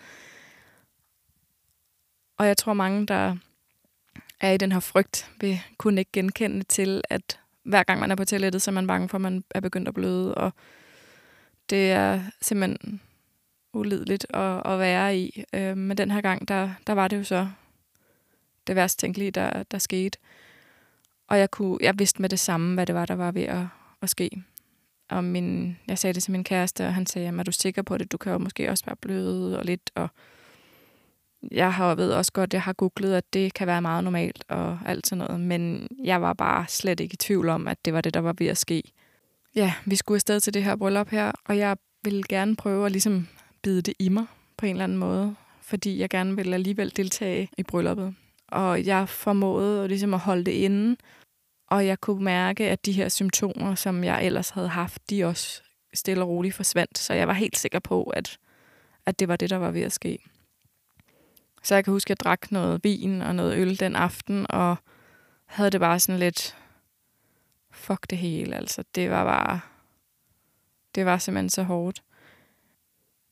Og 2.37 2.47
jeg 2.47 2.57
tror, 2.57 2.73
mange, 2.73 3.05
der 3.05 3.35
er 4.39 4.51
i 4.51 4.57
den 4.57 4.71
her 4.71 4.79
frygt, 4.79 5.31
vil 5.39 5.59
kunne 5.77 6.01
ikke 6.01 6.11
genkende 6.11 6.63
til, 6.63 7.01
at 7.09 7.39
hver 7.63 7.83
gang 7.83 7.99
man 7.99 8.11
er 8.11 8.15
på 8.15 8.25
toilettet, 8.25 8.61
så 8.61 8.71
er 8.71 8.73
man 8.73 8.87
bange 8.87 9.09
for, 9.09 9.17
at 9.17 9.21
man 9.21 9.43
er 9.49 9.59
begyndt 9.59 9.87
at 9.87 9.93
bløde. 9.93 10.35
Og 10.35 10.51
det 11.69 11.91
er 11.91 12.23
simpelthen 12.41 13.01
ulideligt 13.77 14.25
at, 14.29 14.61
at 14.65 14.79
være 14.79 15.17
i. 15.17 15.43
Øh, 15.53 15.77
men 15.77 15.97
den 15.97 16.11
her 16.11 16.21
gang, 16.21 16.47
der, 16.47 16.69
der 16.87 16.93
var 16.93 17.07
det 17.07 17.17
jo 17.17 17.23
så 17.23 17.47
det 18.67 18.75
værste 18.75 19.01
tænkelige, 19.01 19.31
der, 19.31 19.63
der 19.63 19.77
skete. 19.77 20.17
Og 21.27 21.39
jeg, 21.39 21.51
kunne, 21.51 21.77
jeg 21.81 21.99
vidste 21.99 22.21
med 22.21 22.29
det 22.29 22.39
samme, 22.39 22.73
hvad 22.73 22.85
det 22.85 22.95
var, 22.95 23.05
der 23.05 23.15
var 23.15 23.31
ved 23.31 23.43
at, 23.43 23.65
at 24.01 24.09
ske. 24.09 24.43
Og 25.09 25.23
min, 25.23 25.77
jeg 25.87 25.97
sagde 25.97 26.13
det 26.13 26.23
til 26.23 26.31
min 26.31 26.43
kæreste, 26.43 26.87
og 26.87 26.93
han 26.93 27.05
sagde, 27.05 27.27
er 27.27 27.43
du 27.43 27.51
sikker 27.51 27.81
på 27.81 27.97
det? 27.97 28.11
Du 28.11 28.17
kan 28.17 28.31
jo 28.31 28.37
måske 28.37 28.69
også 28.69 28.85
være 28.85 28.95
blød 28.95 29.53
og 29.53 29.65
lidt. 29.65 29.91
Og 29.95 30.09
jeg 31.51 31.73
har 31.73 31.95
ved 31.95 32.11
også 32.11 32.31
godt, 32.31 32.53
jeg 32.53 32.61
har 32.61 32.73
googlet, 32.73 33.13
at 33.13 33.33
det 33.33 33.53
kan 33.53 33.67
være 33.67 33.81
meget 33.81 34.03
normalt 34.03 34.43
og 34.47 34.79
alt 34.85 35.07
sådan 35.07 35.25
noget. 35.25 35.41
Men 35.41 35.87
jeg 36.03 36.21
var 36.21 36.33
bare 36.33 36.65
slet 36.67 36.99
ikke 36.99 37.13
i 37.13 37.17
tvivl 37.17 37.49
om, 37.49 37.67
at 37.67 37.85
det 37.85 37.93
var 37.93 38.01
det, 38.01 38.13
der 38.13 38.19
var 38.19 38.35
ved 38.37 38.47
at 38.47 38.57
ske. 38.57 38.83
Ja, 39.55 39.73
vi 39.85 39.95
skulle 39.95 40.15
afsted 40.15 40.39
til 40.39 40.53
det 40.53 40.63
her 40.63 40.75
bryllup 40.75 41.09
her, 41.09 41.31
og 41.45 41.57
jeg 41.57 41.77
ville 42.03 42.23
gerne 42.29 42.55
prøve 42.55 42.85
at 42.85 42.91
ligesom 42.91 43.27
bide 43.61 43.81
det 43.81 43.93
i 43.99 44.09
mig 44.09 44.25
på 44.57 44.65
en 44.65 44.71
eller 44.71 44.83
anden 44.83 44.97
måde, 44.97 45.35
fordi 45.61 45.99
jeg 45.99 46.09
gerne 46.09 46.35
ville 46.35 46.55
alligevel 46.55 46.93
deltage 46.95 47.49
i 47.57 47.63
brylluppet. 47.63 48.15
Og 48.47 48.85
jeg 48.85 49.09
formåede 49.09 49.87
ligesom 49.87 50.13
at 50.13 50.19
holde 50.19 50.43
det 50.43 50.51
inde, 50.51 50.95
og 51.67 51.87
jeg 51.87 52.01
kunne 52.01 52.23
mærke, 52.23 52.69
at 52.69 52.85
de 52.85 52.91
her 52.91 53.09
symptomer, 53.09 53.75
som 53.75 54.03
jeg 54.03 54.25
ellers 54.25 54.49
havde 54.49 54.67
haft, 54.67 55.09
de 55.09 55.25
også 55.25 55.61
stille 55.93 56.23
og 56.23 56.29
roligt 56.29 56.55
forsvandt. 56.55 56.97
Så 56.97 57.13
jeg 57.13 57.27
var 57.27 57.33
helt 57.33 57.57
sikker 57.57 57.79
på, 57.79 58.03
at, 58.03 58.37
at 59.05 59.19
det 59.19 59.27
var 59.27 59.35
det, 59.35 59.49
der 59.49 59.57
var 59.57 59.71
ved 59.71 59.81
at 59.81 59.91
ske. 59.91 60.19
Så 61.63 61.75
jeg 61.75 61.83
kan 61.83 61.93
huske, 61.93 62.07
at 62.07 62.09
jeg 62.09 62.19
drak 62.19 62.51
noget 62.51 62.83
vin 62.83 63.21
og 63.21 63.35
noget 63.35 63.57
øl 63.57 63.79
den 63.79 63.95
aften, 63.95 64.45
og 64.49 64.75
havde 65.45 65.71
det 65.71 65.79
bare 65.79 65.99
sådan 65.99 66.19
lidt, 66.19 66.57
fuck 67.71 68.09
det 68.09 68.17
hele, 68.17 68.55
altså. 68.55 68.83
Det 68.95 69.09
var 69.09 69.23
bare, 69.23 69.59
det 70.95 71.05
var 71.05 71.17
simpelthen 71.17 71.49
så 71.49 71.63
hårdt. 71.63 72.03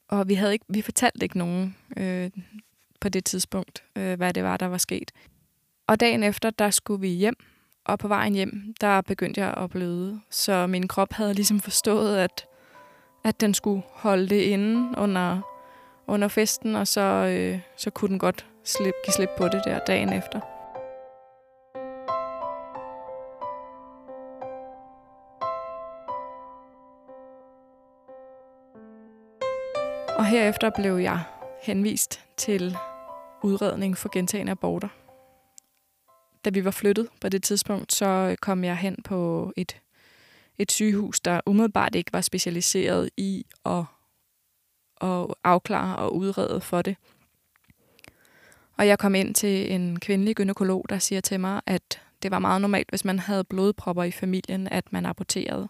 Og 0.07 0.27
vi, 0.27 0.33
havde 0.33 0.53
ikke, 0.53 0.65
vi 0.69 0.81
fortalte 0.81 1.23
ikke 1.23 1.37
nogen 1.37 1.75
øh, 1.97 2.29
på 3.01 3.09
det 3.09 3.25
tidspunkt, 3.25 3.83
øh, 3.95 4.17
hvad 4.17 4.33
det 4.33 4.43
var, 4.43 4.57
der 4.57 4.65
var 4.65 4.77
sket. 4.77 5.11
Og 5.87 5.99
dagen 5.99 6.23
efter, 6.23 6.49
der 6.49 6.69
skulle 6.69 7.01
vi 7.01 7.07
hjem, 7.07 7.35
og 7.85 7.99
på 7.99 8.07
vejen 8.07 8.33
hjem, 8.33 8.73
der 8.81 9.01
begyndte 9.01 9.41
jeg 9.41 9.53
at 9.57 9.69
bløde. 9.69 10.21
Så 10.29 10.67
min 10.67 10.87
krop 10.87 11.13
havde 11.13 11.33
ligesom 11.33 11.59
forstået, 11.59 12.17
at, 12.17 12.45
at 13.23 13.41
den 13.41 13.53
skulle 13.53 13.83
holde 13.91 14.29
det 14.29 14.41
inde 14.41 14.97
under, 14.97 15.41
under 16.07 16.27
festen, 16.27 16.75
og 16.75 16.87
så, 16.87 17.01
øh, 17.01 17.59
så 17.77 17.89
kunne 17.89 18.09
den 18.09 18.19
godt 18.19 18.45
slip, 18.63 18.93
give 19.05 19.13
slip 19.13 19.29
på 19.37 19.47
det 19.47 19.61
der 19.65 19.79
dagen 19.79 20.13
efter. 20.13 20.54
Og 30.25 30.29
herefter 30.29 30.69
blev 30.69 30.97
jeg 30.97 31.23
henvist 31.61 32.21
til 32.37 32.77
udredning 33.43 33.97
for 33.97 34.09
gentagende 34.13 34.51
aborter. 34.51 34.87
Da 36.45 36.49
vi 36.49 36.65
var 36.65 36.71
flyttet 36.71 37.07
på 37.21 37.29
det 37.29 37.43
tidspunkt, 37.43 37.93
så 37.93 38.35
kom 38.41 38.63
jeg 38.63 38.77
hen 38.77 38.97
på 39.03 39.51
et, 39.57 39.77
et 40.57 40.71
sygehus, 40.71 41.19
der 41.19 41.41
umiddelbart 41.45 41.95
ikke 41.95 42.13
var 42.13 42.21
specialiseret 42.21 43.09
i 43.17 43.45
at, 43.65 43.83
at 45.01 45.25
afklare 45.43 45.95
og 45.95 46.15
udrede 46.15 46.61
for 46.61 46.81
det. 46.81 46.95
Og 48.77 48.87
jeg 48.87 48.99
kom 48.99 49.15
ind 49.15 49.35
til 49.35 49.73
en 49.73 49.99
kvindelig 49.99 50.35
gynekolog, 50.35 50.85
der 50.89 50.99
siger 50.99 51.21
til 51.21 51.39
mig, 51.39 51.61
at 51.65 52.01
det 52.23 52.31
var 52.31 52.39
meget 52.39 52.61
normalt, 52.61 52.89
hvis 52.89 53.05
man 53.05 53.19
havde 53.19 53.43
blodpropper 53.43 54.03
i 54.03 54.11
familien, 54.11 54.67
at 54.67 54.93
man 54.93 55.05
aborterede. 55.05 55.69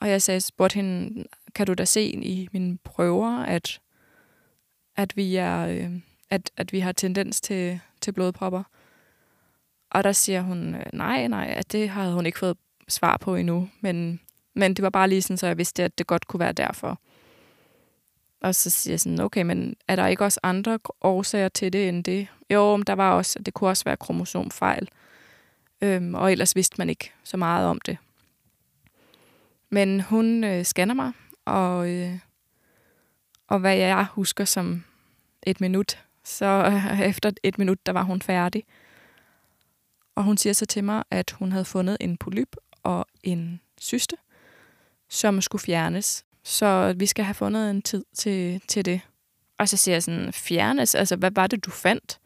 Og 0.00 0.10
jeg 0.10 0.22
sagde, 0.22 0.40
spurgte 0.40 0.74
hende, 0.74 1.24
kan 1.54 1.66
du 1.66 1.74
da 1.74 1.84
se 1.84 2.02
i 2.04 2.48
mine 2.52 2.78
prøver, 2.84 3.42
at, 3.42 3.80
at, 4.96 5.16
vi, 5.16 5.36
er, 5.36 5.66
øh, 5.66 5.92
at, 6.30 6.50
at 6.56 6.72
vi 6.72 6.80
har 6.80 6.92
tendens 6.92 7.40
til, 7.40 7.80
til 8.00 8.12
blodpropper? 8.12 8.62
Og 9.90 10.04
der 10.04 10.12
siger 10.12 10.40
hun, 10.42 10.74
øh, 10.74 10.84
nej, 10.92 11.26
nej, 11.26 11.54
at 11.56 11.72
det 11.72 11.88
havde 11.88 12.14
hun 12.14 12.26
ikke 12.26 12.38
fået 12.38 12.56
svar 12.88 13.16
på 13.16 13.36
endnu. 13.36 13.68
Men, 13.80 14.20
men 14.54 14.74
det 14.74 14.82
var 14.82 14.90
bare 14.90 15.08
lige 15.08 15.22
sådan, 15.22 15.36
så 15.36 15.46
jeg 15.46 15.58
vidste, 15.58 15.84
at 15.84 15.98
det 15.98 16.06
godt 16.06 16.26
kunne 16.26 16.40
være 16.40 16.52
derfor. 16.52 17.00
Og 18.40 18.54
så 18.54 18.70
siger 18.70 18.92
jeg 18.92 19.00
sådan, 19.00 19.20
okay, 19.20 19.42
men 19.42 19.76
er 19.88 19.96
der 19.96 20.06
ikke 20.06 20.24
også 20.24 20.40
andre 20.42 20.78
årsager 21.00 21.48
til 21.48 21.72
det 21.72 21.88
end 21.88 22.04
det? 22.04 22.26
Jo, 22.50 22.76
men 22.76 22.84
der 22.84 22.92
var 22.92 23.12
også, 23.12 23.38
det 23.38 23.54
kunne 23.54 23.70
også 23.70 23.84
være 23.84 23.96
kromosomfejl. 23.96 24.88
Øhm, 25.80 26.14
og 26.14 26.32
ellers 26.32 26.56
vidste 26.56 26.74
man 26.78 26.88
ikke 26.88 27.12
så 27.24 27.36
meget 27.36 27.66
om 27.66 27.80
det. 27.80 27.98
Men 29.70 30.00
hun 30.00 30.44
øh, 30.44 30.64
scanner 30.64 30.94
mig, 30.94 31.12
og, 31.44 31.90
øh, 31.90 32.18
og 33.48 33.58
hvad 33.58 33.76
jeg 33.76 34.06
husker 34.12 34.44
som 34.44 34.84
et 35.42 35.60
minut, 35.60 36.04
så 36.24 36.46
øh, 36.46 37.00
efter 37.00 37.30
et 37.42 37.58
minut, 37.58 37.86
der 37.86 37.92
var 37.92 38.02
hun 38.02 38.22
færdig. 38.22 38.64
Og 40.14 40.24
hun 40.24 40.36
siger 40.36 40.52
så 40.52 40.66
til 40.66 40.84
mig, 40.84 41.04
at 41.10 41.30
hun 41.30 41.52
havde 41.52 41.64
fundet 41.64 41.96
en 42.00 42.16
polyp 42.16 42.56
og 42.82 43.06
en 43.22 43.60
cyste, 43.80 44.16
som 45.08 45.40
skulle 45.40 45.62
fjernes. 45.62 46.24
Så 46.42 46.94
vi 46.96 47.06
skal 47.06 47.24
have 47.24 47.34
fundet 47.34 47.70
en 47.70 47.82
tid 47.82 48.04
til, 48.14 48.60
til 48.68 48.84
det. 48.84 49.00
Og 49.58 49.68
så 49.68 49.76
siger 49.76 49.94
jeg 49.94 50.02
sådan, 50.02 50.32
fjernes? 50.32 50.94
Altså, 50.94 51.16
hvad 51.16 51.30
var 51.30 51.46
det, 51.46 51.64
du 51.64 51.70
fandt? 51.70 52.20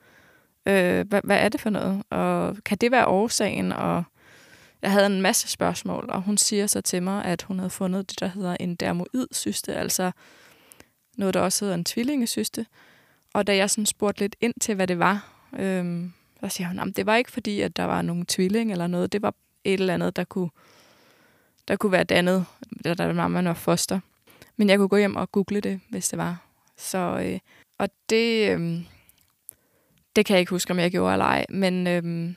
Øh, 0.66 1.08
hvad, 1.08 1.20
hvad 1.24 1.38
er 1.38 1.48
det 1.48 1.60
for 1.60 1.70
noget? 1.70 2.02
Og 2.10 2.56
kan 2.64 2.78
det 2.78 2.90
være 2.90 3.06
årsagen? 3.06 3.72
Og 3.72 4.04
jeg 4.82 4.92
havde 4.92 5.06
en 5.06 5.22
masse 5.22 5.48
spørgsmål, 5.48 6.06
og 6.08 6.22
hun 6.22 6.38
siger 6.38 6.66
så 6.66 6.80
til 6.80 7.02
mig, 7.02 7.24
at 7.24 7.42
hun 7.42 7.58
havde 7.58 7.70
fundet 7.70 8.10
det, 8.10 8.20
der 8.20 8.26
hedder 8.26 8.56
en 8.60 8.74
dermoidsyste, 8.74 9.74
altså 9.74 10.10
noget, 11.16 11.34
der 11.34 11.40
også 11.40 11.64
hedder 11.64 11.74
en 11.74 11.84
tvillingesyste. 11.84 12.66
Og 13.34 13.46
da 13.46 13.56
jeg 13.56 13.70
sådan 13.70 13.86
spurgte 13.86 14.20
lidt 14.20 14.36
ind 14.40 14.54
til, 14.60 14.74
hvad 14.74 14.86
det 14.86 14.98
var, 14.98 15.32
øhm, 15.58 16.12
så 16.40 16.48
siger 16.48 16.68
hun, 16.68 16.78
at 16.78 16.96
det 16.96 17.06
var 17.06 17.16
ikke 17.16 17.32
fordi, 17.32 17.60
at 17.60 17.76
der 17.76 17.84
var 17.84 18.02
nogen 18.02 18.26
tvilling 18.26 18.72
eller 18.72 18.86
noget. 18.86 19.12
Det 19.12 19.22
var 19.22 19.34
et 19.64 19.80
eller 19.80 19.94
andet, 19.94 20.16
der 20.16 20.24
kunne, 20.24 20.50
der 21.68 21.76
kunne 21.76 21.92
være 21.92 22.04
dannet, 22.04 22.46
da 22.84 22.94
der 22.94 23.12
var 23.12 23.28
man 23.28 23.44
var 23.44 23.54
foster. 23.54 24.00
Men 24.56 24.68
jeg 24.68 24.78
kunne 24.78 24.88
gå 24.88 24.96
hjem 24.96 25.16
og 25.16 25.32
google 25.32 25.60
det, 25.60 25.80
hvis 25.90 26.08
det 26.08 26.18
var. 26.18 26.46
Så, 26.76 26.98
øh, 27.24 27.38
og 27.78 27.88
det, 28.10 28.50
øh, 28.50 28.80
det 30.16 30.26
kan 30.26 30.34
jeg 30.34 30.40
ikke 30.40 30.50
huske, 30.50 30.70
om 30.70 30.78
jeg 30.78 30.90
gjorde 30.90 31.12
eller 31.12 31.24
ej. 31.24 31.46
Men, 31.48 31.86
øh, 31.86 32.34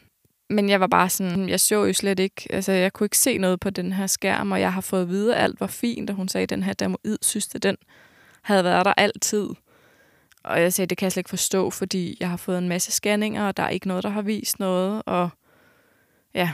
men 0.50 0.70
jeg 0.70 0.80
var 0.80 0.88
bare 0.88 1.10
sådan, 1.10 1.50
jeg 1.50 1.60
så 1.60 1.86
jo 1.86 1.94
slet 1.94 2.20
ikke, 2.20 2.48
altså 2.50 2.72
jeg 2.72 2.94
kunne 2.94 3.06
ikke 3.06 3.18
se 3.18 3.38
noget 3.38 3.60
på 3.60 3.70
den 3.70 3.94
her 3.94 4.08
skærm, 4.08 4.52
og 4.52 4.60
jeg 4.62 4.74
har 4.74 4.82
fået 4.82 5.02
at 5.02 5.10
vide, 5.10 5.36
at 5.36 5.44
alt 5.44 5.60
var 5.60 5.68
fint, 5.68 6.10
og 6.10 6.16
hun 6.16 6.28
sagde, 6.28 6.44
at 6.44 6.50
den 6.50 6.64
her 6.64 6.74
dermoid 6.74 7.18
synes, 7.22 7.56
at 7.56 7.64
den 7.64 7.78
havde 8.42 8.64
været 8.64 8.86
der 8.86 8.94
altid. 8.98 9.50
Og 10.44 10.62
jeg 10.62 10.74
sagde, 10.74 10.88
det 10.88 10.98
kan 10.98 11.06
jeg 11.06 11.12
slet 11.12 11.20
ikke 11.20 11.30
forstå, 11.30 11.70
fordi 11.70 12.18
jeg 12.20 12.30
har 12.30 12.38
fået 12.38 12.58
en 12.58 12.70
masse 12.70 12.92
scanninger, 12.92 13.48
og 13.48 13.58
der 13.58 13.64
er 13.64 13.70
ikke 13.70 13.88
noget, 13.88 14.04
der 14.04 14.10
har 14.10 14.22
vist 14.22 14.60
noget, 14.60 15.04
og 15.06 15.30
ja, 16.34 16.52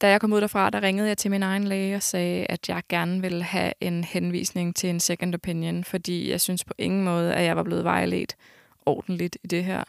da 0.00 0.08
jeg 0.08 0.20
kom 0.20 0.32
ud 0.32 0.40
derfra, 0.40 0.70
der 0.70 0.82
ringede 0.82 1.08
jeg 1.08 1.18
til 1.18 1.30
min 1.30 1.42
egen 1.42 1.64
læge 1.64 1.96
og 1.96 2.02
sagde, 2.02 2.46
at 2.48 2.68
jeg 2.68 2.82
gerne 2.88 3.20
ville 3.20 3.42
have 3.42 3.72
en 3.80 4.04
henvisning 4.04 4.76
til 4.76 4.90
en 4.90 5.00
second 5.00 5.34
opinion, 5.34 5.84
fordi 5.84 6.30
jeg 6.30 6.40
synes 6.40 6.64
på 6.64 6.74
ingen 6.78 7.04
måde, 7.04 7.34
at 7.34 7.44
jeg 7.44 7.56
var 7.56 7.62
blevet 7.62 7.84
vejledt 7.84 8.36
ordentligt 8.86 9.38
i 9.44 9.46
det 9.46 9.64
her. 9.64 9.84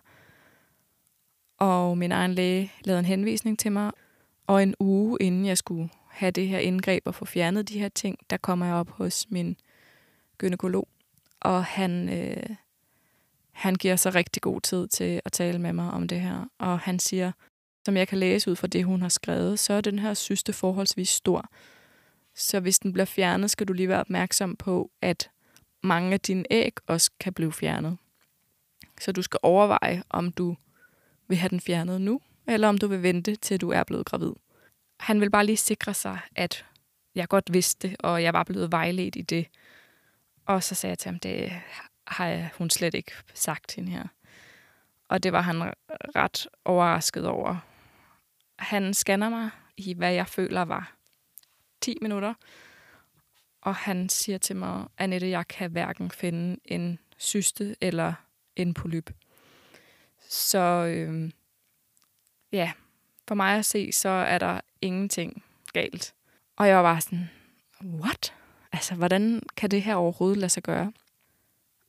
Og 1.57 1.97
min 1.97 2.11
egen 2.11 2.33
læge 2.33 2.71
lavede 2.85 2.99
en 2.99 3.05
henvisning 3.05 3.59
til 3.59 3.71
mig, 3.71 3.91
og 4.47 4.63
en 4.63 4.75
uge 4.79 5.17
inden 5.21 5.45
jeg 5.45 5.57
skulle 5.57 5.89
have 6.09 6.31
det 6.31 6.47
her 6.47 6.59
indgreb 6.59 7.03
og 7.07 7.15
få 7.15 7.25
fjernet 7.25 7.69
de 7.69 7.79
her 7.79 7.89
ting, 7.89 8.17
der 8.29 8.37
kommer 8.37 8.65
jeg 8.65 8.75
op 8.75 8.89
hos 8.89 9.25
min 9.29 9.57
gynekolog, 10.37 10.87
og 11.39 11.65
han, 11.65 12.09
øh, 12.09 12.55
han 13.51 13.75
giver 13.75 13.95
så 13.95 14.09
rigtig 14.09 14.41
god 14.41 14.61
tid 14.61 14.87
til 14.87 15.21
at 15.25 15.31
tale 15.31 15.59
med 15.59 15.73
mig 15.73 15.91
om 15.91 16.07
det 16.07 16.21
her. 16.21 16.49
Og 16.59 16.79
han 16.79 16.99
siger, 16.99 17.31
som 17.85 17.97
jeg 17.97 18.07
kan 18.07 18.17
læse 18.17 18.51
ud 18.51 18.55
fra 18.55 18.67
det, 18.67 18.85
hun 18.85 19.01
har 19.01 19.09
skrevet, 19.09 19.59
så 19.59 19.73
er 19.73 19.81
den 19.81 19.99
her 19.99 20.13
syste 20.13 20.53
forholdsvis 20.53 21.09
stor. 21.09 21.49
Så 22.35 22.59
hvis 22.59 22.79
den 22.79 22.93
bliver 22.93 23.05
fjernet, 23.05 23.51
skal 23.51 23.67
du 23.67 23.73
lige 23.73 23.89
være 23.89 23.99
opmærksom 23.99 24.55
på, 24.55 24.91
at 25.01 25.29
mange 25.83 26.13
af 26.13 26.19
dine 26.19 26.43
æg 26.49 26.73
også 26.87 27.11
kan 27.19 27.33
blive 27.33 27.53
fjernet. 27.53 27.97
Så 29.01 29.11
du 29.11 29.21
skal 29.21 29.39
overveje, 29.43 30.03
om 30.09 30.31
du 30.31 30.55
vil 31.27 31.37
have 31.37 31.49
den 31.49 31.59
fjernet 31.59 32.01
nu, 32.01 32.21
eller 32.47 32.67
om 32.67 32.77
du 32.77 32.87
vil 32.87 33.03
vente, 33.03 33.35
til 33.35 33.61
du 33.61 33.69
er 33.69 33.83
blevet 33.83 34.05
gravid. 34.05 34.33
Han 34.99 35.21
vil 35.21 35.29
bare 35.29 35.45
lige 35.45 35.57
sikre 35.57 35.93
sig, 35.93 36.19
at 36.35 36.65
jeg 37.15 37.27
godt 37.27 37.53
vidste 37.53 37.95
og 37.99 38.23
jeg 38.23 38.33
var 38.33 38.43
blevet 38.43 38.71
vejledt 38.71 39.15
i 39.15 39.21
det. 39.21 39.47
Og 40.45 40.63
så 40.63 40.75
sagde 40.75 40.91
jeg 40.91 40.97
til 40.99 41.11
ham, 41.11 41.19
det 41.19 41.51
har 42.07 42.49
hun 42.57 42.69
slet 42.69 42.93
ikke 42.93 43.11
sagt 43.33 43.75
hende 43.75 43.91
her. 43.91 44.07
Og 45.09 45.23
det 45.23 45.31
var 45.31 45.41
han 45.41 45.73
ret 46.15 46.47
overrasket 46.65 47.27
over. 47.27 47.57
Han 48.59 48.93
scanner 48.93 49.29
mig 49.29 49.49
i, 49.77 49.93
hvad 49.93 50.13
jeg 50.13 50.27
føler 50.27 50.61
var 50.61 50.95
10 51.81 51.97
minutter. 52.01 52.33
Og 53.61 53.75
han 53.75 54.09
siger 54.09 54.37
til 54.37 54.55
mig, 54.55 54.87
Annette, 54.97 55.29
jeg 55.29 55.47
kan 55.47 55.71
hverken 55.71 56.11
finde 56.11 56.59
en 56.65 56.99
syste 57.17 57.75
eller 57.81 58.13
en 58.55 58.73
polyp. 58.73 59.11
Så 60.29 60.57
øh, 60.59 61.31
ja, 62.51 62.71
for 63.27 63.35
mig 63.35 63.57
at 63.57 63.65
se, 63.65 63.91
så 63.91 64.09
er 64.09 64.37
der 64.37 64.61
ingenting 64.81 65.43
galt. 65.73 66.13
Og 66.55 66.67
jeg 66.67 66.77
var 66.77 66.83
bare 66.83 67.01
sådan, 67.01 67.29
what? 67.83 68.33
Altså, 68.71 68.95
hvordan 68.95 69.41
kan 69.57 69.71
det 69.71 69.81
her 69.81 69.95
overhovedet 69.95 70.37
lade 70.37 70.49
sig 70.49 70.63
gøre? 70.63 70.91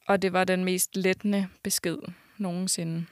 Og 0.07 0.23
det 0.23 0.33
var 0.33 0.45
den 0.45 0.65
mest 0.65 0.97
lettende 0.97 1.49
besked 1.63 1.99
nogensinde. 2.39 3.07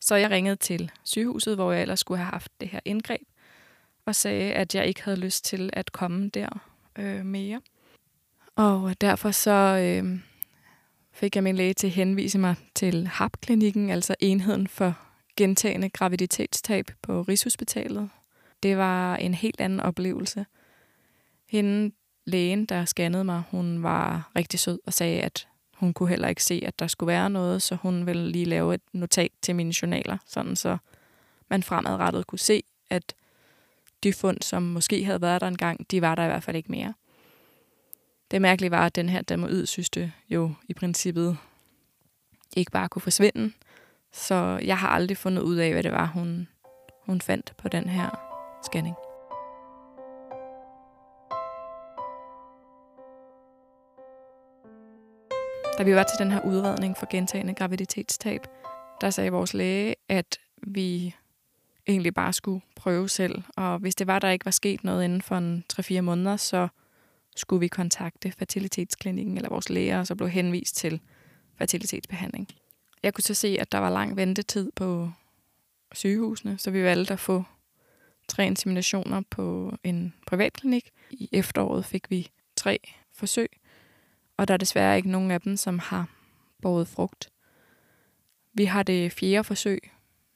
Så 0.00 0.14
jeg 0.14 0.30
ringede 0.30 0.56
til 0.56 0.90
sygehuset, 1.04 1.54
hvor 1.54 1.72
jeg 1.72 1.82
ellers 1.82 2.00
skulle 2.00 2.18
have 2.18 2.30
haft 2.30 2.52
det 2.60 2.68
her 2.68 2.80
indgreb, 2.84 3.22
og 4.04 4.14
sagde, 4.14 4.52
at 4.52 4.74
jeg 4.74 4.86
ikke 4.86 5.02
havde 5.02 5.20
lyst 5.20 5.44
til 5.44 5.70
at 5.72 5.92
komme 5.92 6.28
der 6.28 6.48
øh, 6.96 7.24
mere. 7.24 7.60
Og 8.56 9.00
derfor 9.00 9.30
så 9.30 9.50
øh, 9.50 10.20
fik 11.12 11.34
jeg 11.34 11.44
min 11.44 11.56
læge 11.56 11.74
til 11.74 11.86
at 11.86 11.92
henvise 11.92 12.38
mig 12.38 12.54
til 12.74 13.06
HAP-klinikken, 13.06 13.90
altså 13.90 14.14
enheden 14.20 14.68
for 14.68 14.98
gentagende 15.36 15.88
graviditetstab 15.88 16.90
på 17.02 17.22
Rigshospitalet. 17.22 18.10
Det 18.62 18.76
var 18.76 19.16
en 19.16 19.34
helt 19.34 19.60
anden 19.60 19.80
oplevelse. 19.80 20.46
Hende, 21.48 21.94
lægen, 22.26 22.66
der 22.66 22.84
scannede 22.84 23.24
mig, 23.24 23.42
hun 23.50 23.82
var 23.82 24.30
rigtig 24.36 24.60
sød 24.60 24.78
og 24.86 24.92
sagde, 24.92 25.20
at 25.20 25.48
hun 25.74 25.92
kunne 25.92 26.08
heller 26.08 26.28
ikke 26.28 26.44
se, 26.44 26.62
at 26.66 26.78
der 26.78 26.86
skulle 26.86 27.08
være 27.08 27.30
noget, 27.30 27.62
så 27.62 27.74
hun 27.74 28.06
ville 28.06 28.30
lige 28.30 28.44
lave 28.44 28.74
et 28.74 28.82
notat 28.92 29.30
til 29.42 29.56
mine 29.56 29.74
journaler, 29.82 30.18
sådan 30.26 30.56
så 30.56 30.76
man 31.50 31.62
fremadrettet 31.62 32.26
kunne 32.26 32.38
se, 32.38 32.62
at 32.90 33.14
de 34.02 34.12
fund, 34.12 34.38
som 34.42 34.62
måske 34.62 35.04
havde 35.04 35.22
været 35.22 35.40
der 35.40 35.48
engang, 35.48 35.90
de 35.90 36.02
var 36.02 36.14
der 36.14 36.24
i 36.24 36.26
hvert 36.26 36.42
fald 36.42 36.56
ikke 36.56 36.70
mere. 36.70 36.94
Det 38.30 38.42
mærkelige 38.42 38.70
var, 38.70 38.86
at 38.86 38.96
den 38.96 39.08
her 39.08 39.22
dermoidsyste 39.22 40.12
jo 40.28 40.54
i 40.68 40.74
princippet 40.74 41.36
ikke 42.56 42.72
bare 42.72 42.88
kunne 42.88 43.02
forsvinde, 43.02 43.52
så 44.12 44.60
jeg 44.64 44.78
har 44.78 44.88
aldrig 44.88 45.16
fundet 45.16 45.42
ud 45.42 45.56
af, 45.56 45.72
hvad 45.72 45.82
det 45.82 45.92
var, 45.92 46.06
hun, 46.06 46.48
hun 47.06 47.20
fandt 47.20 47.54
på 47.58 47.68
den 47.68 47.88
her 47.88 48.10
scanning. 48.64 48.96
Da 55.78 55.84
vi 55.84 55.94
var 55.94 56.02
til 56.02 56.18
den 56.18 56.32
her 56.32 56.40
udredning 56.40 56.96
for 56.96 57.06
gentagende 57.10 57.54
graviditetstab, 57.54 58.40
der 59.00 59.10
sagde 59.10 59.30
vores 59.30 59.54
læge, 59.54 59.94
at 60.08 60.38
vi 60.62 61.14
egentlig 61.86 62.14
bare 62.14 62.32
skulle 62.32 62.60
prøve 62.76 63.08
selv. 63.08 63.42
Og 63.56 63.78
hvis 63.78 63.94
det 63.94 64.06
var, 64.06 64.18
der 64.18 64.30
ikke 64.30 64.44
var 64.44 64.50
sket 64.50 64.84
noget 64.84 65.04
inden 65.04 65.22
for 65.22 65.36
en 65.36 65.64
3-4 65.72 66.00
måneder, 66.00 66.36
så 66.36 66.68
skulle 67.36 67.60
vi 67.60 67.68
kontakte 67.68 68.32
fertilitetsklinikken 68.32 69.36
eller 69.36 69.48
vores 69.48 69.68
læger, 69.68 69.98
og 69.98 70.06
så 70.06 70.14
blev 70.14 70.28
henvist 70.28 70.76
til 70.76 71.00
fertilitetsbehandling. 71.58 72.48
Jeg 73.02 73.14
kunne 73.14 73.24
så 73.24 73.34
se, 73.34 73.56
at 73.60 73.72
der 73.72 73.78
var 73.78 73.90
lang 73.90 74.16
ventetid 74.16 74.72
på 74.76 75.10
sygehusene, 75.92 76.58
så 76.58 76.70
vi 76.70 76.82
valgte 76.82 77.12
at 77.12 77.20
få 77.20 77.44
tre 78.28 78.46
inseminationer 78.46 79.22
på 79.30 79.76
en 79.84 80.14
privatklinik. 80.26 80.90
I 81.10 81.28
efteråret 81.32 81.84
fik 81.84 82.10
vi 82.10 82.30
tre 82.56 82.78
forsøg, 83.12 83.48
og 84.36 84.48
der 84.48 84.54
er 84.54 84.58
desværre 84.58 84.96
ikke 84.96 85.10
nogen 85.10 85.30
af 85.30 85.40
dem, 85.40 85.56
som 85.56 85.78
har 85.78 86.08
båret 86.62 86.88
frugt. 86.88 87.30
Vi 88.52 88.64
har 88.64 88.82
det 88.82 89.12
fjerde 89.12 89.44
forsøg 89.44 89.90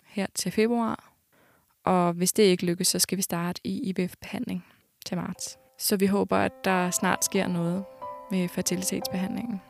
her 0.05 0.27
til 0.35 0.53
februar, 0.53 1.13
og 1.85 2.13
hvis 2.13 2.33
det 2.33 2.43
ikke 2.43 2.67
lykkes, 2.67 2.89
så 2.89 2.99
skal 2.99 3.19
vi 3.19 3.23
starte 3.23 3.61
i 3.65 3.93
IVF-behandling 3.93 4.67
til 5.07 5.17
marts. 5.17 5.59
Så 5.79 5.97
vi 5.97 6.07
håber, 6.07 6.37
at 6.37 6.53
der 6.65 6.91
snart 6.91 7.25
sker 7.25 7.49
noget 7.49 7.85
med 8.31 8.49
fertilitetsbehandlingen. 8.49 9.61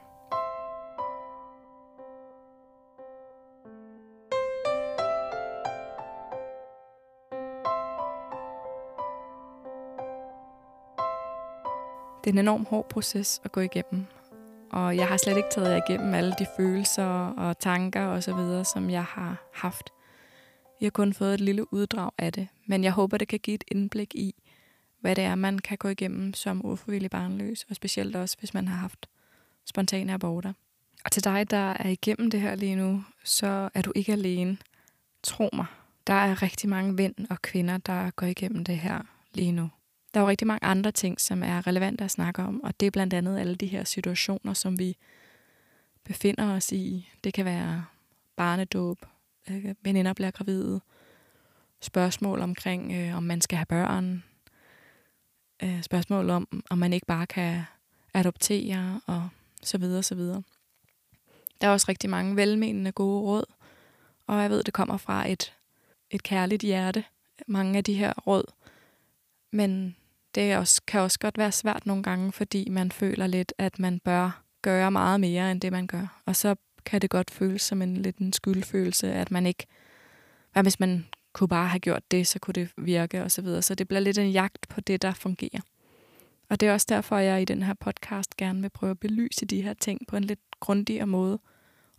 Det 12.24 12.30
er 12.30 12.34
en 12.34 12.38
enorm 12.38 12.66
hård 12.70 12.88
proces 12.88 13.40
at 13.44 13.52
gå 13.52 13.60
igennem, 13.60 14.06
og 14.72 14.96
jeg 14.96 15.08
har 15.08 15.16
slet 15.16 15.36
ikke 15.36 15.48
taget 15.50 15.70
jer 15.70 15.80
igennem 15.88 16.14
alle 16.14 16.34
de 16.38 16.46
følelser 16.56 17.34
og 17.36 17.58
tanker 17.58 18.06
og 18.06 18.22
så 18.22 18.34
videre, 18.34 18.64
som 18.64 18.90
jeg 18.90 19.04
har 19.04 19.50
haft. 19.54 19.90
Jeg 20.80 20.86
har 20.86 20.90
kun 20.90 21.12
fået 21.12 21.34
et 21.34 21.40
lille 21.40 21.72
uddrag 21.72 22.10
af 22.18 22.32
det, 22.32 22.48
men 22.66 22.84
jeg 22.84 22.92
håber, 22.92 23.18
det 23.18 23.28
kan 23.28 23.38
give 23.38 23.54
et 23.54 23.64
indblik 23.68 24.14
i, 24.14 24.34
hvad 25.04 25.16
det 25.16 25.24
er, 25.24 25.34
man 25.34 25.58
kan 25.58 25.78
gå 25.78 25.88
igennem 25.88 26.34
som 26.34 26.66
ufrivillig 26.66 27.10
barnløs, 27.10 27.66
og 27.70 27.76
specielt 27.76 28.16
også, 28.16 28.36
hvis 28.38 28.54
man 28.54 28.68
har 28.68 28.76
haft 28.76 29.08
spontane 29.64 30.12
aborter. 30.12 30.52
Og 31.04 31.12
til 31.12 31.24
dig, 31.24 31.50
der 31.50 31.72
er 31.72 31.88
igennem 31.88 32.30
det 32.30 32.40
her 32.40 32.54
lige 32.54 32.76
nu, 32.76 33.04
så 33.24 33.68
er 33.74 33.82
du 33.82 33.92
ikke 33.94 34.12
alene. 34.12 34.56
Tro 35.22 35.48
mig, 35.52 35.66
der 36.06 36.14
er 36.14 36.42
rigtig 36.42 36.68
mange 36.68 36.92
mænd 36.92 37.14
og 37.30 37.42
kvinder, 37.42 37.78
der 37.78 38.10
går 38.10 38.26
igennem 38.26 38.64
det 38.64 38.78
her 38.78 39.02
lige 39.34 39.52
nu. 39.52 39.70
Der 40.14 40.20
er 40.20 40.24
jo 40.24 40.28
rigtig 40.28 40.46
mange 40.46 40.64
andre 40.64 40.90
ting, 40.92 41.20
som 41.20 41.42
er 41.42 41.66
relevante 41.66 42.04
at 42.04 42.10
snakke 42.10 42.42
om, 42.42 42.62
og 42.62 42.80
det 42.80 42.86
er 42.86 42.90
blandt 42.90 43.14
andet 43.14 43.38
alle 43.38 43.54
de 43.54 43.66
her 43.66 43.84
situationer, 43.84 44.52
som 44.52 44.78
vi 44.78 44.96
befinder 46.04 46.56
os 46.56 46.72
i. 46.72 47.08
Det 47.24 47.34
kan 47.34 47.44
være 47.44 47.84
barnedåb, 48.36 48.98
øh, 49.50 49.74
veninder 49.82 50.12
bliver 50.12 50.30
gravide, 50.30 50.80
spørgsmål 51.80 52.40
omkring, 52.40 52.92
øh, 52.92 53.16
om 53.16 53.22
man 53.22 53.40
skal 53.40 53.58
have 53.58 53.66
børn, 53.66 54.22
øh, 55.64 55.82
spørgsmål 55.82 56.30
om, 56.30 56.62
om 56.70 56.78
man 56.78 56.92
ikke 56.92 57.06
bare 57.06 57.26
kan 57.26 57.62
adoptere, 58.14 59.00
og 59.06 59.28
så 59.62 59.78
videre, 59.78 60.02
så 60.02 60.14
videre. 60.14 60.42
Der 61.60 61.66
er 61.66 61.72
også 61.72 61.86
rigtig 61.88 62.10
mange 62.10 62.36
velmenende 62.36 62.92
gode 62.92 63.20
råd, 63.20 63.44
og 64.26 64.42
jeg 64.42 64.50
ved, 64.50 64.62
det 64.62 64.74
kommer 64.74 64.96
fra 64.96 65.30
et, 65.30 65.52
et 66.10 66.22
kærligt 66.22 66.62
hjerte, 66.62 67.04
mange 67.46 67.78
af 67.78 67.84
de 67.84 67.94
her 67.94 68.12
råd. 68.12 68.44
Men 69.52 69.96
det 70.34 70.56
også, 70.56 70.82
kan 70.86 71.00
også 71.00 71.18
godt 71.18 71.38
være 71.38 71.52
svært 71.52 71.86
nogle 71.86 72.02
gange, 72.02 72.32
fordi 72.32 72.68
man 72.68 72.92
føler 72.92 73.26
lidt, 73.26 73.52
at 73.58 73.78
man 73.78 74.00
bør 74.00 74.42
gøre 74.62 74.90
meget 74.90 75.20
mere, 75.20 75.50
end 75.50 75.60
det 75.60 75.72
man 75.72 75.86
gør. 75.86 76.22
Og 76.26 76.36
så 76.36 76.54
kan 76.84 77.02
det 77.02 77.10
godt 77.10 77.30
føles 77.30 77.62
som 77.62 77.82
en 77.82 77.96
lidt 77.96 78.18
en 78.18 78.32
skyldfølelse, 78.32 79.12
at 79.12 79.30
man 79.30 79.46
ikke... 79.46 79.66
Hvad 80.52 80.62
hvis 80.62 80.80
man 80.80 81.06
kunne 81.34 81.48
bare 81.48 81.68
have 81.68 81.80
gjort 81.80 82.10
det, 82.10 82.26
så 82.26 82.38
kunne 82.38 82.52
det 82.52 82.68
virke 82.76 83.22
og 83.22 83.30
så 83.30 83.42
videre. 83.42 83.62
Så 83.62 83.74
det 83.74 83.88
bliver 83.88 84.00
lidt 84.00 84.18
en 84.18 84.30
jagt 84.30 84.68
på 84.68 84.80
det, 84.80 85.02
der 85.02 85.12
fungerer. 85.14 85.60
Og 86.48 86.60
det 86.60 86.68
er 86.68 86.72
også 86.72 86.86
derfor, 86.88 87.18
jeg 87.18 87.42
i 87.42 87.44
den 87.44 87.62
her 87.62 87.74
podcast 87.74 88.36
gerne 88.36 88.60
vil 88.60 88.70
prøve 88.70 88.90
at 88.90 89.00
belyse 89.00 89.46
de 89.46 89.62
her 89.62 89.74
ting 89.74 90.00
på 90.08 90.16
en 90.16 90.24
lidt 90.24 90.40
grundigere 90.60 91.06
måde, 91.06 91.38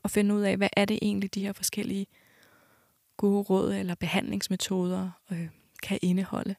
og 0.04 0.12
finde 0.12 0.36
ud 0.36 0.42
af, 0.42 0.58
hvad 0.58 0.70
er 0.78 0.86
det 0.86 1.00
egentlig, 1.02 1.36
de 1.36 1.42
her 1.42 1.54
forskellige 1.54 2.08
gode 3.18 3.42
råd 3.42 3.74
eller 3.74 3.96
behandlingsmetoder 3.96 5.12
øh, 5.32 5.48
kan 5.84 6.00
indeholde 6.02 6.56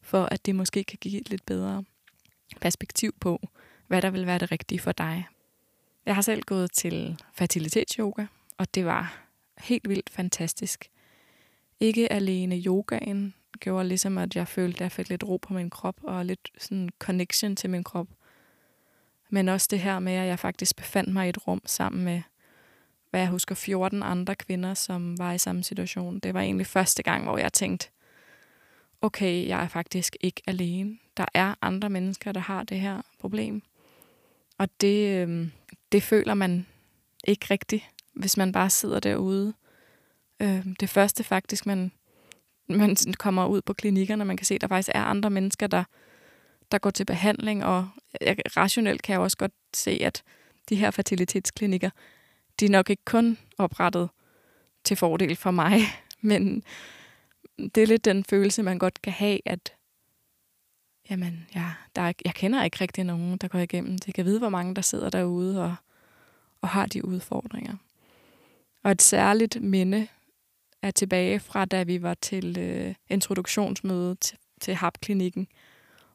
for 0.00 0.24
at 0.24 0.46
det 0.46 0.54
måske 0.54 0.84
kan 0.84 0.98
give 1.00 1.20
et 1.20 1.30
lidt 1.30 1.46
bedre 1.46 1.84
perspektiv 2.60 3.14
på, 3.20 3.48
hvad 3.86 4.02
der 4.02 4.10
vil 4.10 4.26
være 4.26 4.38
det 4.38 4.52
rigtige 4.52 4.80
for 4.80 4.92
dig. 4.92 5.26
Jeg 6.06 6.14
har 6.14 6.22
selv 6.22 6.42
gået 6.42 6.72
til 6.72 7.22
fertilitetsyoga, 7.34 8.26
og 8.58 8.74
det 8.74 8.84
var 8.84 9.26
helt 9.58 9.88
vildt 9.88 10.10
fantastisk. 10.10 10.90
Ikke 11.80 12.12
alene 12.12 12.62
yogaen 12.66 13.34
gjorde 13.60 13.88
ligesom, 13.88 14.18
at 14.18 14.36
jeg 14.36 14.48
følte, 14.48 14.76
at 14.76 14.80
jeg 14.80 14.92
fik 14.92 15.08
lidt 15.08 15.24
ro 15.24 15.36
på 15.36 15.54
min 15.54 15.70
krop, 15.70 15.96
og 16.02 16.24
lidt 16.24 16.50
sådan 16.58 16.88
connection 16.98 17.56
til 17.56 17.70
min 17.70 17.84
krop. 17.84 18.08
Men 19.30 19.48
også 19.48 19.68
det 19.70 19.80
her 19.80 19.98
med, 19.98 20.12
at 20.12 20.26
jeg 20.26 20.38
faktisk 20.38 20.76
befandt 20.76 21.12
mig 21.12 21.26
i 21.26 21.28
et 21.28 21.46
rum 21.46 21.62
sammen 21.66 22.04
med, 22.04 22.22
hvad 23.10 23.20
jeg 23.20 23.28
husker, 23.28 23.54
14 23.54 24.02
andre 24.02 24.34
kvinder, 24.34 24.74
som 24.74 25.18
var 25.18 25.32
i 25.32 25.38
samme 25.38 25.64
situation. 25.64 26.18
Det 26.18 26.34
var 26.34 26.40
egentlig 26.40 26.66
første 26.66 27.02
gang, 27.02 27.24
hvor 27.24 27.38
jeg 27.38 27.52
tænkte, 27.52 27.88
okay, 29.00 29.48
jeg 29.48 29.62
er 29.62 29.68
faktisk 29.68 30.16
ikke 30.20 30.42
alene. 30.46 30.98
Der 31.16 31.26
er 31.34 31.54
andre 31.62 31.90
mennesker, 31.90 32.32
der 32.32 32.40
har 32.40 32.62
det 32.62 32.80
her 32.80 33.02
problem. 33.20 33.62
Og 34.58 34.68
det, 34.80 35.28
øh, 35.28 35.48
det 35.92 36.02
føler 36.02 36.34
man 36.34 36.66
ikke 37.24 37.46
rigtigt, 37.50 37.84
hvis 38.12 38.36
man 38.36 38.52
bare 38.52 38.70
sidder 38.70 39.00
derude. 39.00 39.54
Øh, 40.40 40.66
det 40.80 40.88
første 40.88 41.24
faktisk, 41.24 41.66
man, 41.66 41.92
man 42.68 42.96
kommer 43.18 43.46
ud 43.46 43.62
på 43.62 43.72
klinikkerne, 43.72 44.24
man 44.24 44.36
kan 44.36 44.46
se, 44.46 44.54
at 44.54 44.60
der 44.60 44.68
faktisk 44.68 44.90
er 44.94 45.02
andre 45.02 45.30
mennesker, 45.30 45.66
der, 45.66 45.84
der 46.70 46.78
går 46.78 46.90
til 46.90 47.04
behandling, 47.04 47.64
og 47.64 47.88
jeg, 48.20 48.36
rationelt 48.56 49.02
kan 49.02 49.12
jeg 49.12 49.20
også 49.20 49.36
godt 49.36 49.52
se, 49.74 49.90
at 49.90 50.22
de 50.68 50.76
her 50.76 50.90
fertilitetsklinikker, 50.90 51.90
de 52.60 52.64
er 52.64 52.70
nok 52.70 52.90
ikke 52.90 53.04
kun 53.04 53.38
oprettet 53.58 54.08
til 54.84 54.96
fordel 54.96 55.36
for 55.36 55.50
mig, 55.50 55.80
men 56.20 56.62
det 57.58 57.82
er 57.82 57.86
lidt 57.86 58.04
den 58.04 58.24
følelse, 58.24 58.62
man 58.62 58.78
godt 58.78 59.02
kan 59.02 59.12
have, 59.12 59.40
at 59.44 59.72
jamen, 61.10 61.46
ja, 61.54 61.70
der 61.96 62.02
er, 62.02 62.12
jeg 62.24 62.34
kender 62.34 62.64
ikke 62.64 62.76
rigtig 62.80 63.04
nogen, 63.04 63.36
der 63.36 63.48
går 63.48 63.58
igennem. 63.58 63.98
Det 63.98 64.14
kan 64.14 64.24
vide, 64.24 64.38
hvor 64.38 64.48
mange 64.48 64.74
der 64.74 64.82
sidder 64.82 65.10
derude 65.10 65.64
og, 65.64 65.74
og 66.60 66.68
har 66.68 66.86
de 66.86 67.04
udfordringer. 67.04 67.76
Og 68.82 68.90
et 68.90 69.02
særligt 69.02 69.62
minde 69.62 70.08
er 70.82 70.90
tilbage 70.90 71.40
fra, 71.40 71.64
da 71.64 71.82
vi 71.82 72.02
var 72.02 72.14
til 72.14 72.58
øh, 72.58 72.94
introduktionsmøde 73.08 74.14
til, 74.14 74.38
til 74.60 74.74
HAP-klinikken, 74.74 75.48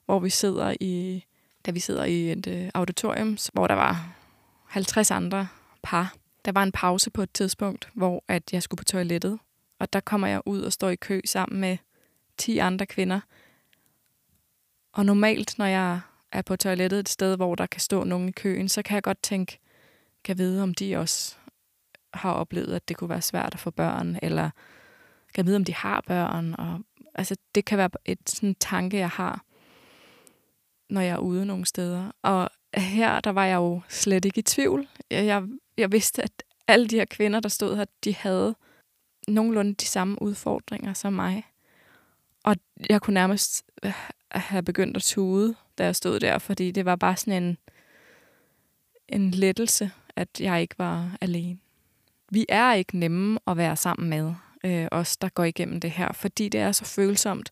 hvor 0.06 0.20
vi 0.20 0.30
sidder 0.30 0.74
i, 0.80 1.26
da 1.66 1.72
vi 1.72 1.80
sidder 1.80 2.06
i 2.06 2.32
et 2.32 2.48
øh, 2.48 2.70
auditorium, 2.74 3.38
hvor 3.54 3.68
der 3.68 3.76
var 3.76 4.16
50 4.66 5.12
andre 5.12 5.48
par. 5.84 6.16
Der 6.46 6.52
var 6.52 6.64
en 6.64 6.72
pause 6.72 7.10
på 7.10 7.22
et 7.22 7.34
tidspunkt, 7.34 7.90
hvor 7.94 8.24
at 8.28 8.54
jeg 8.54 8.64
skulle 8.64 8.78
på 8.78 8.84
toilettet, 8.84 9.40
og 9.80 9.94
der 9.94 10.00
kommer 10.00 10.28
jeg 10.28 10.42
ud 10.46 10.62
og 10.62 10.74
står 10.74 10.90
i 10.90 10.96
kø 10.96 11.22
sammen 11.26 11.62
med 11.62 11.78
10 12.38 12.58
andre 12.58 12.86
kvinder. 12.86 13.20
Og 14.94 15.06
normalt, 15.06 15.58
når 15.58 15.66
jeg 15.66 16.00
er 16.32 16.42
på 16.42 16.56
toilettet 16.56 17.00
et 17.00 17.10
sted, 17.10 17.36
hvor 17.36 17.56
der 17.56 17.66
kan 17.66 17.82
stå 17.82 18.04
nogen 18.04 18.30
i 18.30 18.32
køen, 18.32 18.70
så 18.70 18.82
kan 18.82 18.96
jeg 18.96 19.04
godt 19.04 19.24
tænke, 19.24 19.60
kan 20.24 20.38
vide, 20.38 20.64
om 20.64 20.74
de 20.74 20.98
også 20.98 21.36
har 22.14 22.34
oplevet, 22.34 22.74
at 22.76 22.88
det 22.88 22.98
kunne 22.98 23.10
være 23.10 23.22
svært 23.22 23.54
at 23.54 23.60
få 23.60 23.72
børn, 23.72 24.20
eller 24.22 24.50
kan 25.34 25.46
vide, 25.46 25.56
om 25.56 25.66
de 25.66 25.74
har 25.74 26.04
børn. 26.08 26.56
Og, 26.58 26.80
altså, 27.16 27.36
det 27.56 27.66
kan 27.66 27.78
være 27.78 27.90
et 28.06 28.30
sådan 28.30 28.56
tanke, 28.60 28.98
jeg 28.98 29.10
har, 29.10 29.46
når 30.90 31.02
jeg 31.02 31.14
er 31.14 31.18
ude 31.18 31.46
nogle 31.46 31.66
steder. 31.66 32.12
Og 32.22 32.50
her, 32.76 33.20
der 33.20 33.30
var 33.30 33.46
jeg 33.46 33.56
jo 33.56 33.82
slet 33.90 34.26
ikke 34.26 34.40
i 34.40 34.42
tvivl. 34.42 34.88
Jeg, 35.12 35.26
jeg, 35.26 35.44
jeg 35.78 35.92
vidste, 35.92 36.24
at 36.24 36.44
alle 36.68 36.88
de 36.88 36.96
her 36.96 37.06
kvinder, 37.06 37.40
der 37.40 37.50
stod 37.50 37.76
her, 37.76 37.86
de 38.04 38.16
havde 38.16 38.56
nogenlunde 39.28 39.74
de 39.74 39.86
samme 39.86 40.22
udfordringer 40.22 40.94
som 40.94 41.14
mig. 41.14 41.44
Og 42.44 42.56
jeg 42.90 43.02
kunne 43.02 43.14
nærmest 43.14 43.64
øh, 43.84 43.94
have 44.32 44.64
begyndt 44.64 44.98
at 44.98 45.04
tude, 45.04 45.56
da 45.78 45.86
jeg 45.86 45.96
stod 45.96 46.20
der, 46.20 46.40
fordi 46.40 46.72
det 46.72 46.86
var 46.86 46.96
bare 46.96 47.18
sådan 47.18 47.44
en, 47.44 47.58
en 49.08 49.32
lettelse, 49.32 49.92
at 50.16 50.42
jeg 50.42 50.62
ikke 50.62 50.76
var 50.78 51.18
alene. 51.22 51.60
Vi 52.34 52.46
er 52.50 52.74
ikke 52.74 52.98
nemme 52.98 53.40
at 53.48 53.58
være 53.58 53.76
sammen 53.76 54.10
med, 54.10 54.34
øh, 54.66 54.88
os 54.92 55.18
der 55.18 55.30
går 55.30 55.44
igennem 55.44 55.80
det 55.80 55.92
her, 55.92 56.12
fordi 56.14 56.50
det 56.50 56.62
er 56.62 56.72
så 56.72 56.86
følsomt, 56.86 57.52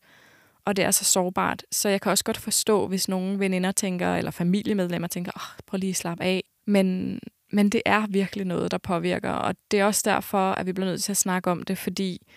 og 0.65 0.75
det 0.75 0.85
er 0.85 0.91
så 0.91 1.03
sårbart. 1.03 1.63
Så 1.71 1.89
jeg 1.89 2.01
kan 2.01 2.09
også 2.09 2.23
godt 2.23 2.37
forstå, 2.37 2.87
hvis 2.87 3.07
nogle 3.07 3.39
veninder 3.39 3.71
tænker, 3.71 4.15
eller 4.15 4.31
familiemedlemmer 4.31 5.07
tænker, 5.07 5.31
oh, 5.35 5.59
prøv 5.65 5.77
lige 5.77 5.89
at 5.89 5.95
slappe 5.95 6.23
af. 6.23 6.43
Men 6.65 7.19
men 7.53 7.69
det 7.69 7.81
er 7.85 8.07
virkelig 8.07 8.45
noget, 8.45 8.71
der 8.71 8.77
påvirker, 8.77 9.31
og 9.31 9.55
det 9.71 9.79
er 9.79 9.85
også 9.85 10.01
derfor, 10.05 10.51
at 10.51 10.65
vi 10.65 10.73
bliver 10.73 10.87
nødt 10.87 11.03
til 11.03 11.11
at 11.11 11.17
snakke 11.17 11.51
om 11.51 11.63
det, 11.63 11.77
fordi 11.77 12.27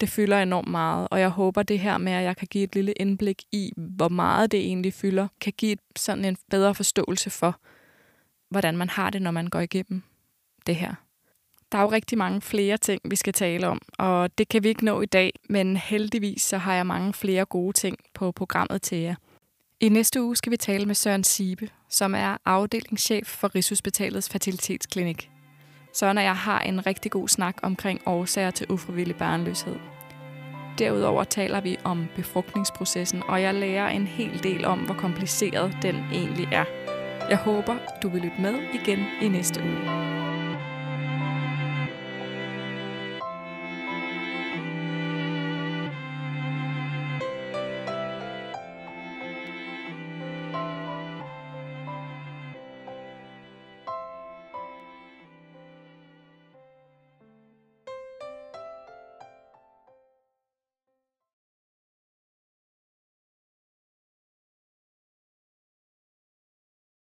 det 0.00 0.08
fylder 0.08 0.42
enormt 0.42 0.68
meget, 0.68 1.08
og 1.10 1.20
jeg 1.20 1.28
håber 1.28 1.62
det 1.62 1.78
her 1.78 1.98
med, 1.98 2.12
at 2.12 2.24
jeg 2.24 2.36
kan 2.36 2.48
give 2.50 2.64
et 2.64 2.74
lille 2.74 2.92
indblik 2.92 3.42
i, 3.52 3.72
hvor 3.76 4.08
meget 4.08 4.52
det 4.52 4.60
egentlig 4.60 4.94
fylder, 4.94 5.28
kan 5.40 5.52
give 5.56 5.76
sådan 5.96 6.24
en 6.24 6.36
bedre 6.50 6.74
forståelse 6.74 7.30
for, 7.30 7.60
hvordan 8.50 8.76
man 8.76 8.88
har 8.88 9.10
det, 9.10 9.22
når 9.22 9.30
man 9.30 9.46
går 9.46 9.60
igennem 9.60 10.02
det 10.66 10.76
her. 10.76 10.94
Der 11.74 11.80
er 11.80 11.82
jo 11.82 11.92
rigtig 11.92 12.18
mange 12.18 12.40
flere 12.40 12.76
ting, 12.76 13.00
vi 13.04 13.16
skal 13.16 13.32
tale 13.32 13.68
om, 13.68 13.80
og 13.98 14.38
det 14.38 14.48
kan 14.48 14.62
vi 14.62 14.68
ikke 14.68 14.84
nå 14.84 15.00
i 15.00 15.06
dag, 15.06 15.32
men 15.48 15.76
heldigvis 15.76 16.42
så 16.42 16.58
har 16.58 16.74
jeg 16.74 16.86
mange 16.86 17.12
flere 17.12 17.44
gode 17.44 17.72
ting 17.72 17.98
på 18.14 18.32
programmet 18.32 18.82
til 18.82 18.98
jer. 18.98 19.14
I 19.80 19.88
næste 19.88 20.22
uge 20.22 20.36
skal 20.36 20.52
vi 20.52 20.56
tale 20.56 20.86
med 20.86 20.94
Søren 20.94 21.24
Sibe, 21.24 21.68
som 21.90 22.14
er 22.14 22.36
afdelingschef 22.44 23.26
for 23.26 23.54
Rigshospitalets 23.54 24.28
Fertilitetsklinik. 24.28 25.30
Søren 25.92 26.18
og 26.18 26.24
jeg 26.24 26.36
har 26.36 26.60
en 26.60 26.86
rigtig 26.86 27.10
god 27.10 27.28
snak 27.28 27.56
omkring 27.62 28.00
årsager 28.06 28.50
til 28.50 28.66
ufrivillig 28.70 29.16
barnløshed. 29.16 29.76
Derudover 30.78 31.24
taler 31.24 31.60
vi 31.60 31.76
om 31.84 32.06
befrugtningsprocessen, 32.16 33.22
og 33.28 33.42
jeg 33.42 33.54
lærer 33.54 33.88
en 33.88 34.06
hel 34.06 34.42
del 34.42 34.64
om, 34.64 34.78
hvor 34.78 34.94
kompliceret 34.94 35.76
den 35.82 35.96
egentlig 36.12 36.48
er. 36.52 36.64
Jeg 37.28 37.38
håber, 37.38 37.76
du 38.02 38.08
vil 38.08 38.22
lytte 38.22 38.40
med 38.40 38.54
igen 38.74 39.04
i 39.22 39.28
næste 39.28 39.62
uge. 39.62 40.23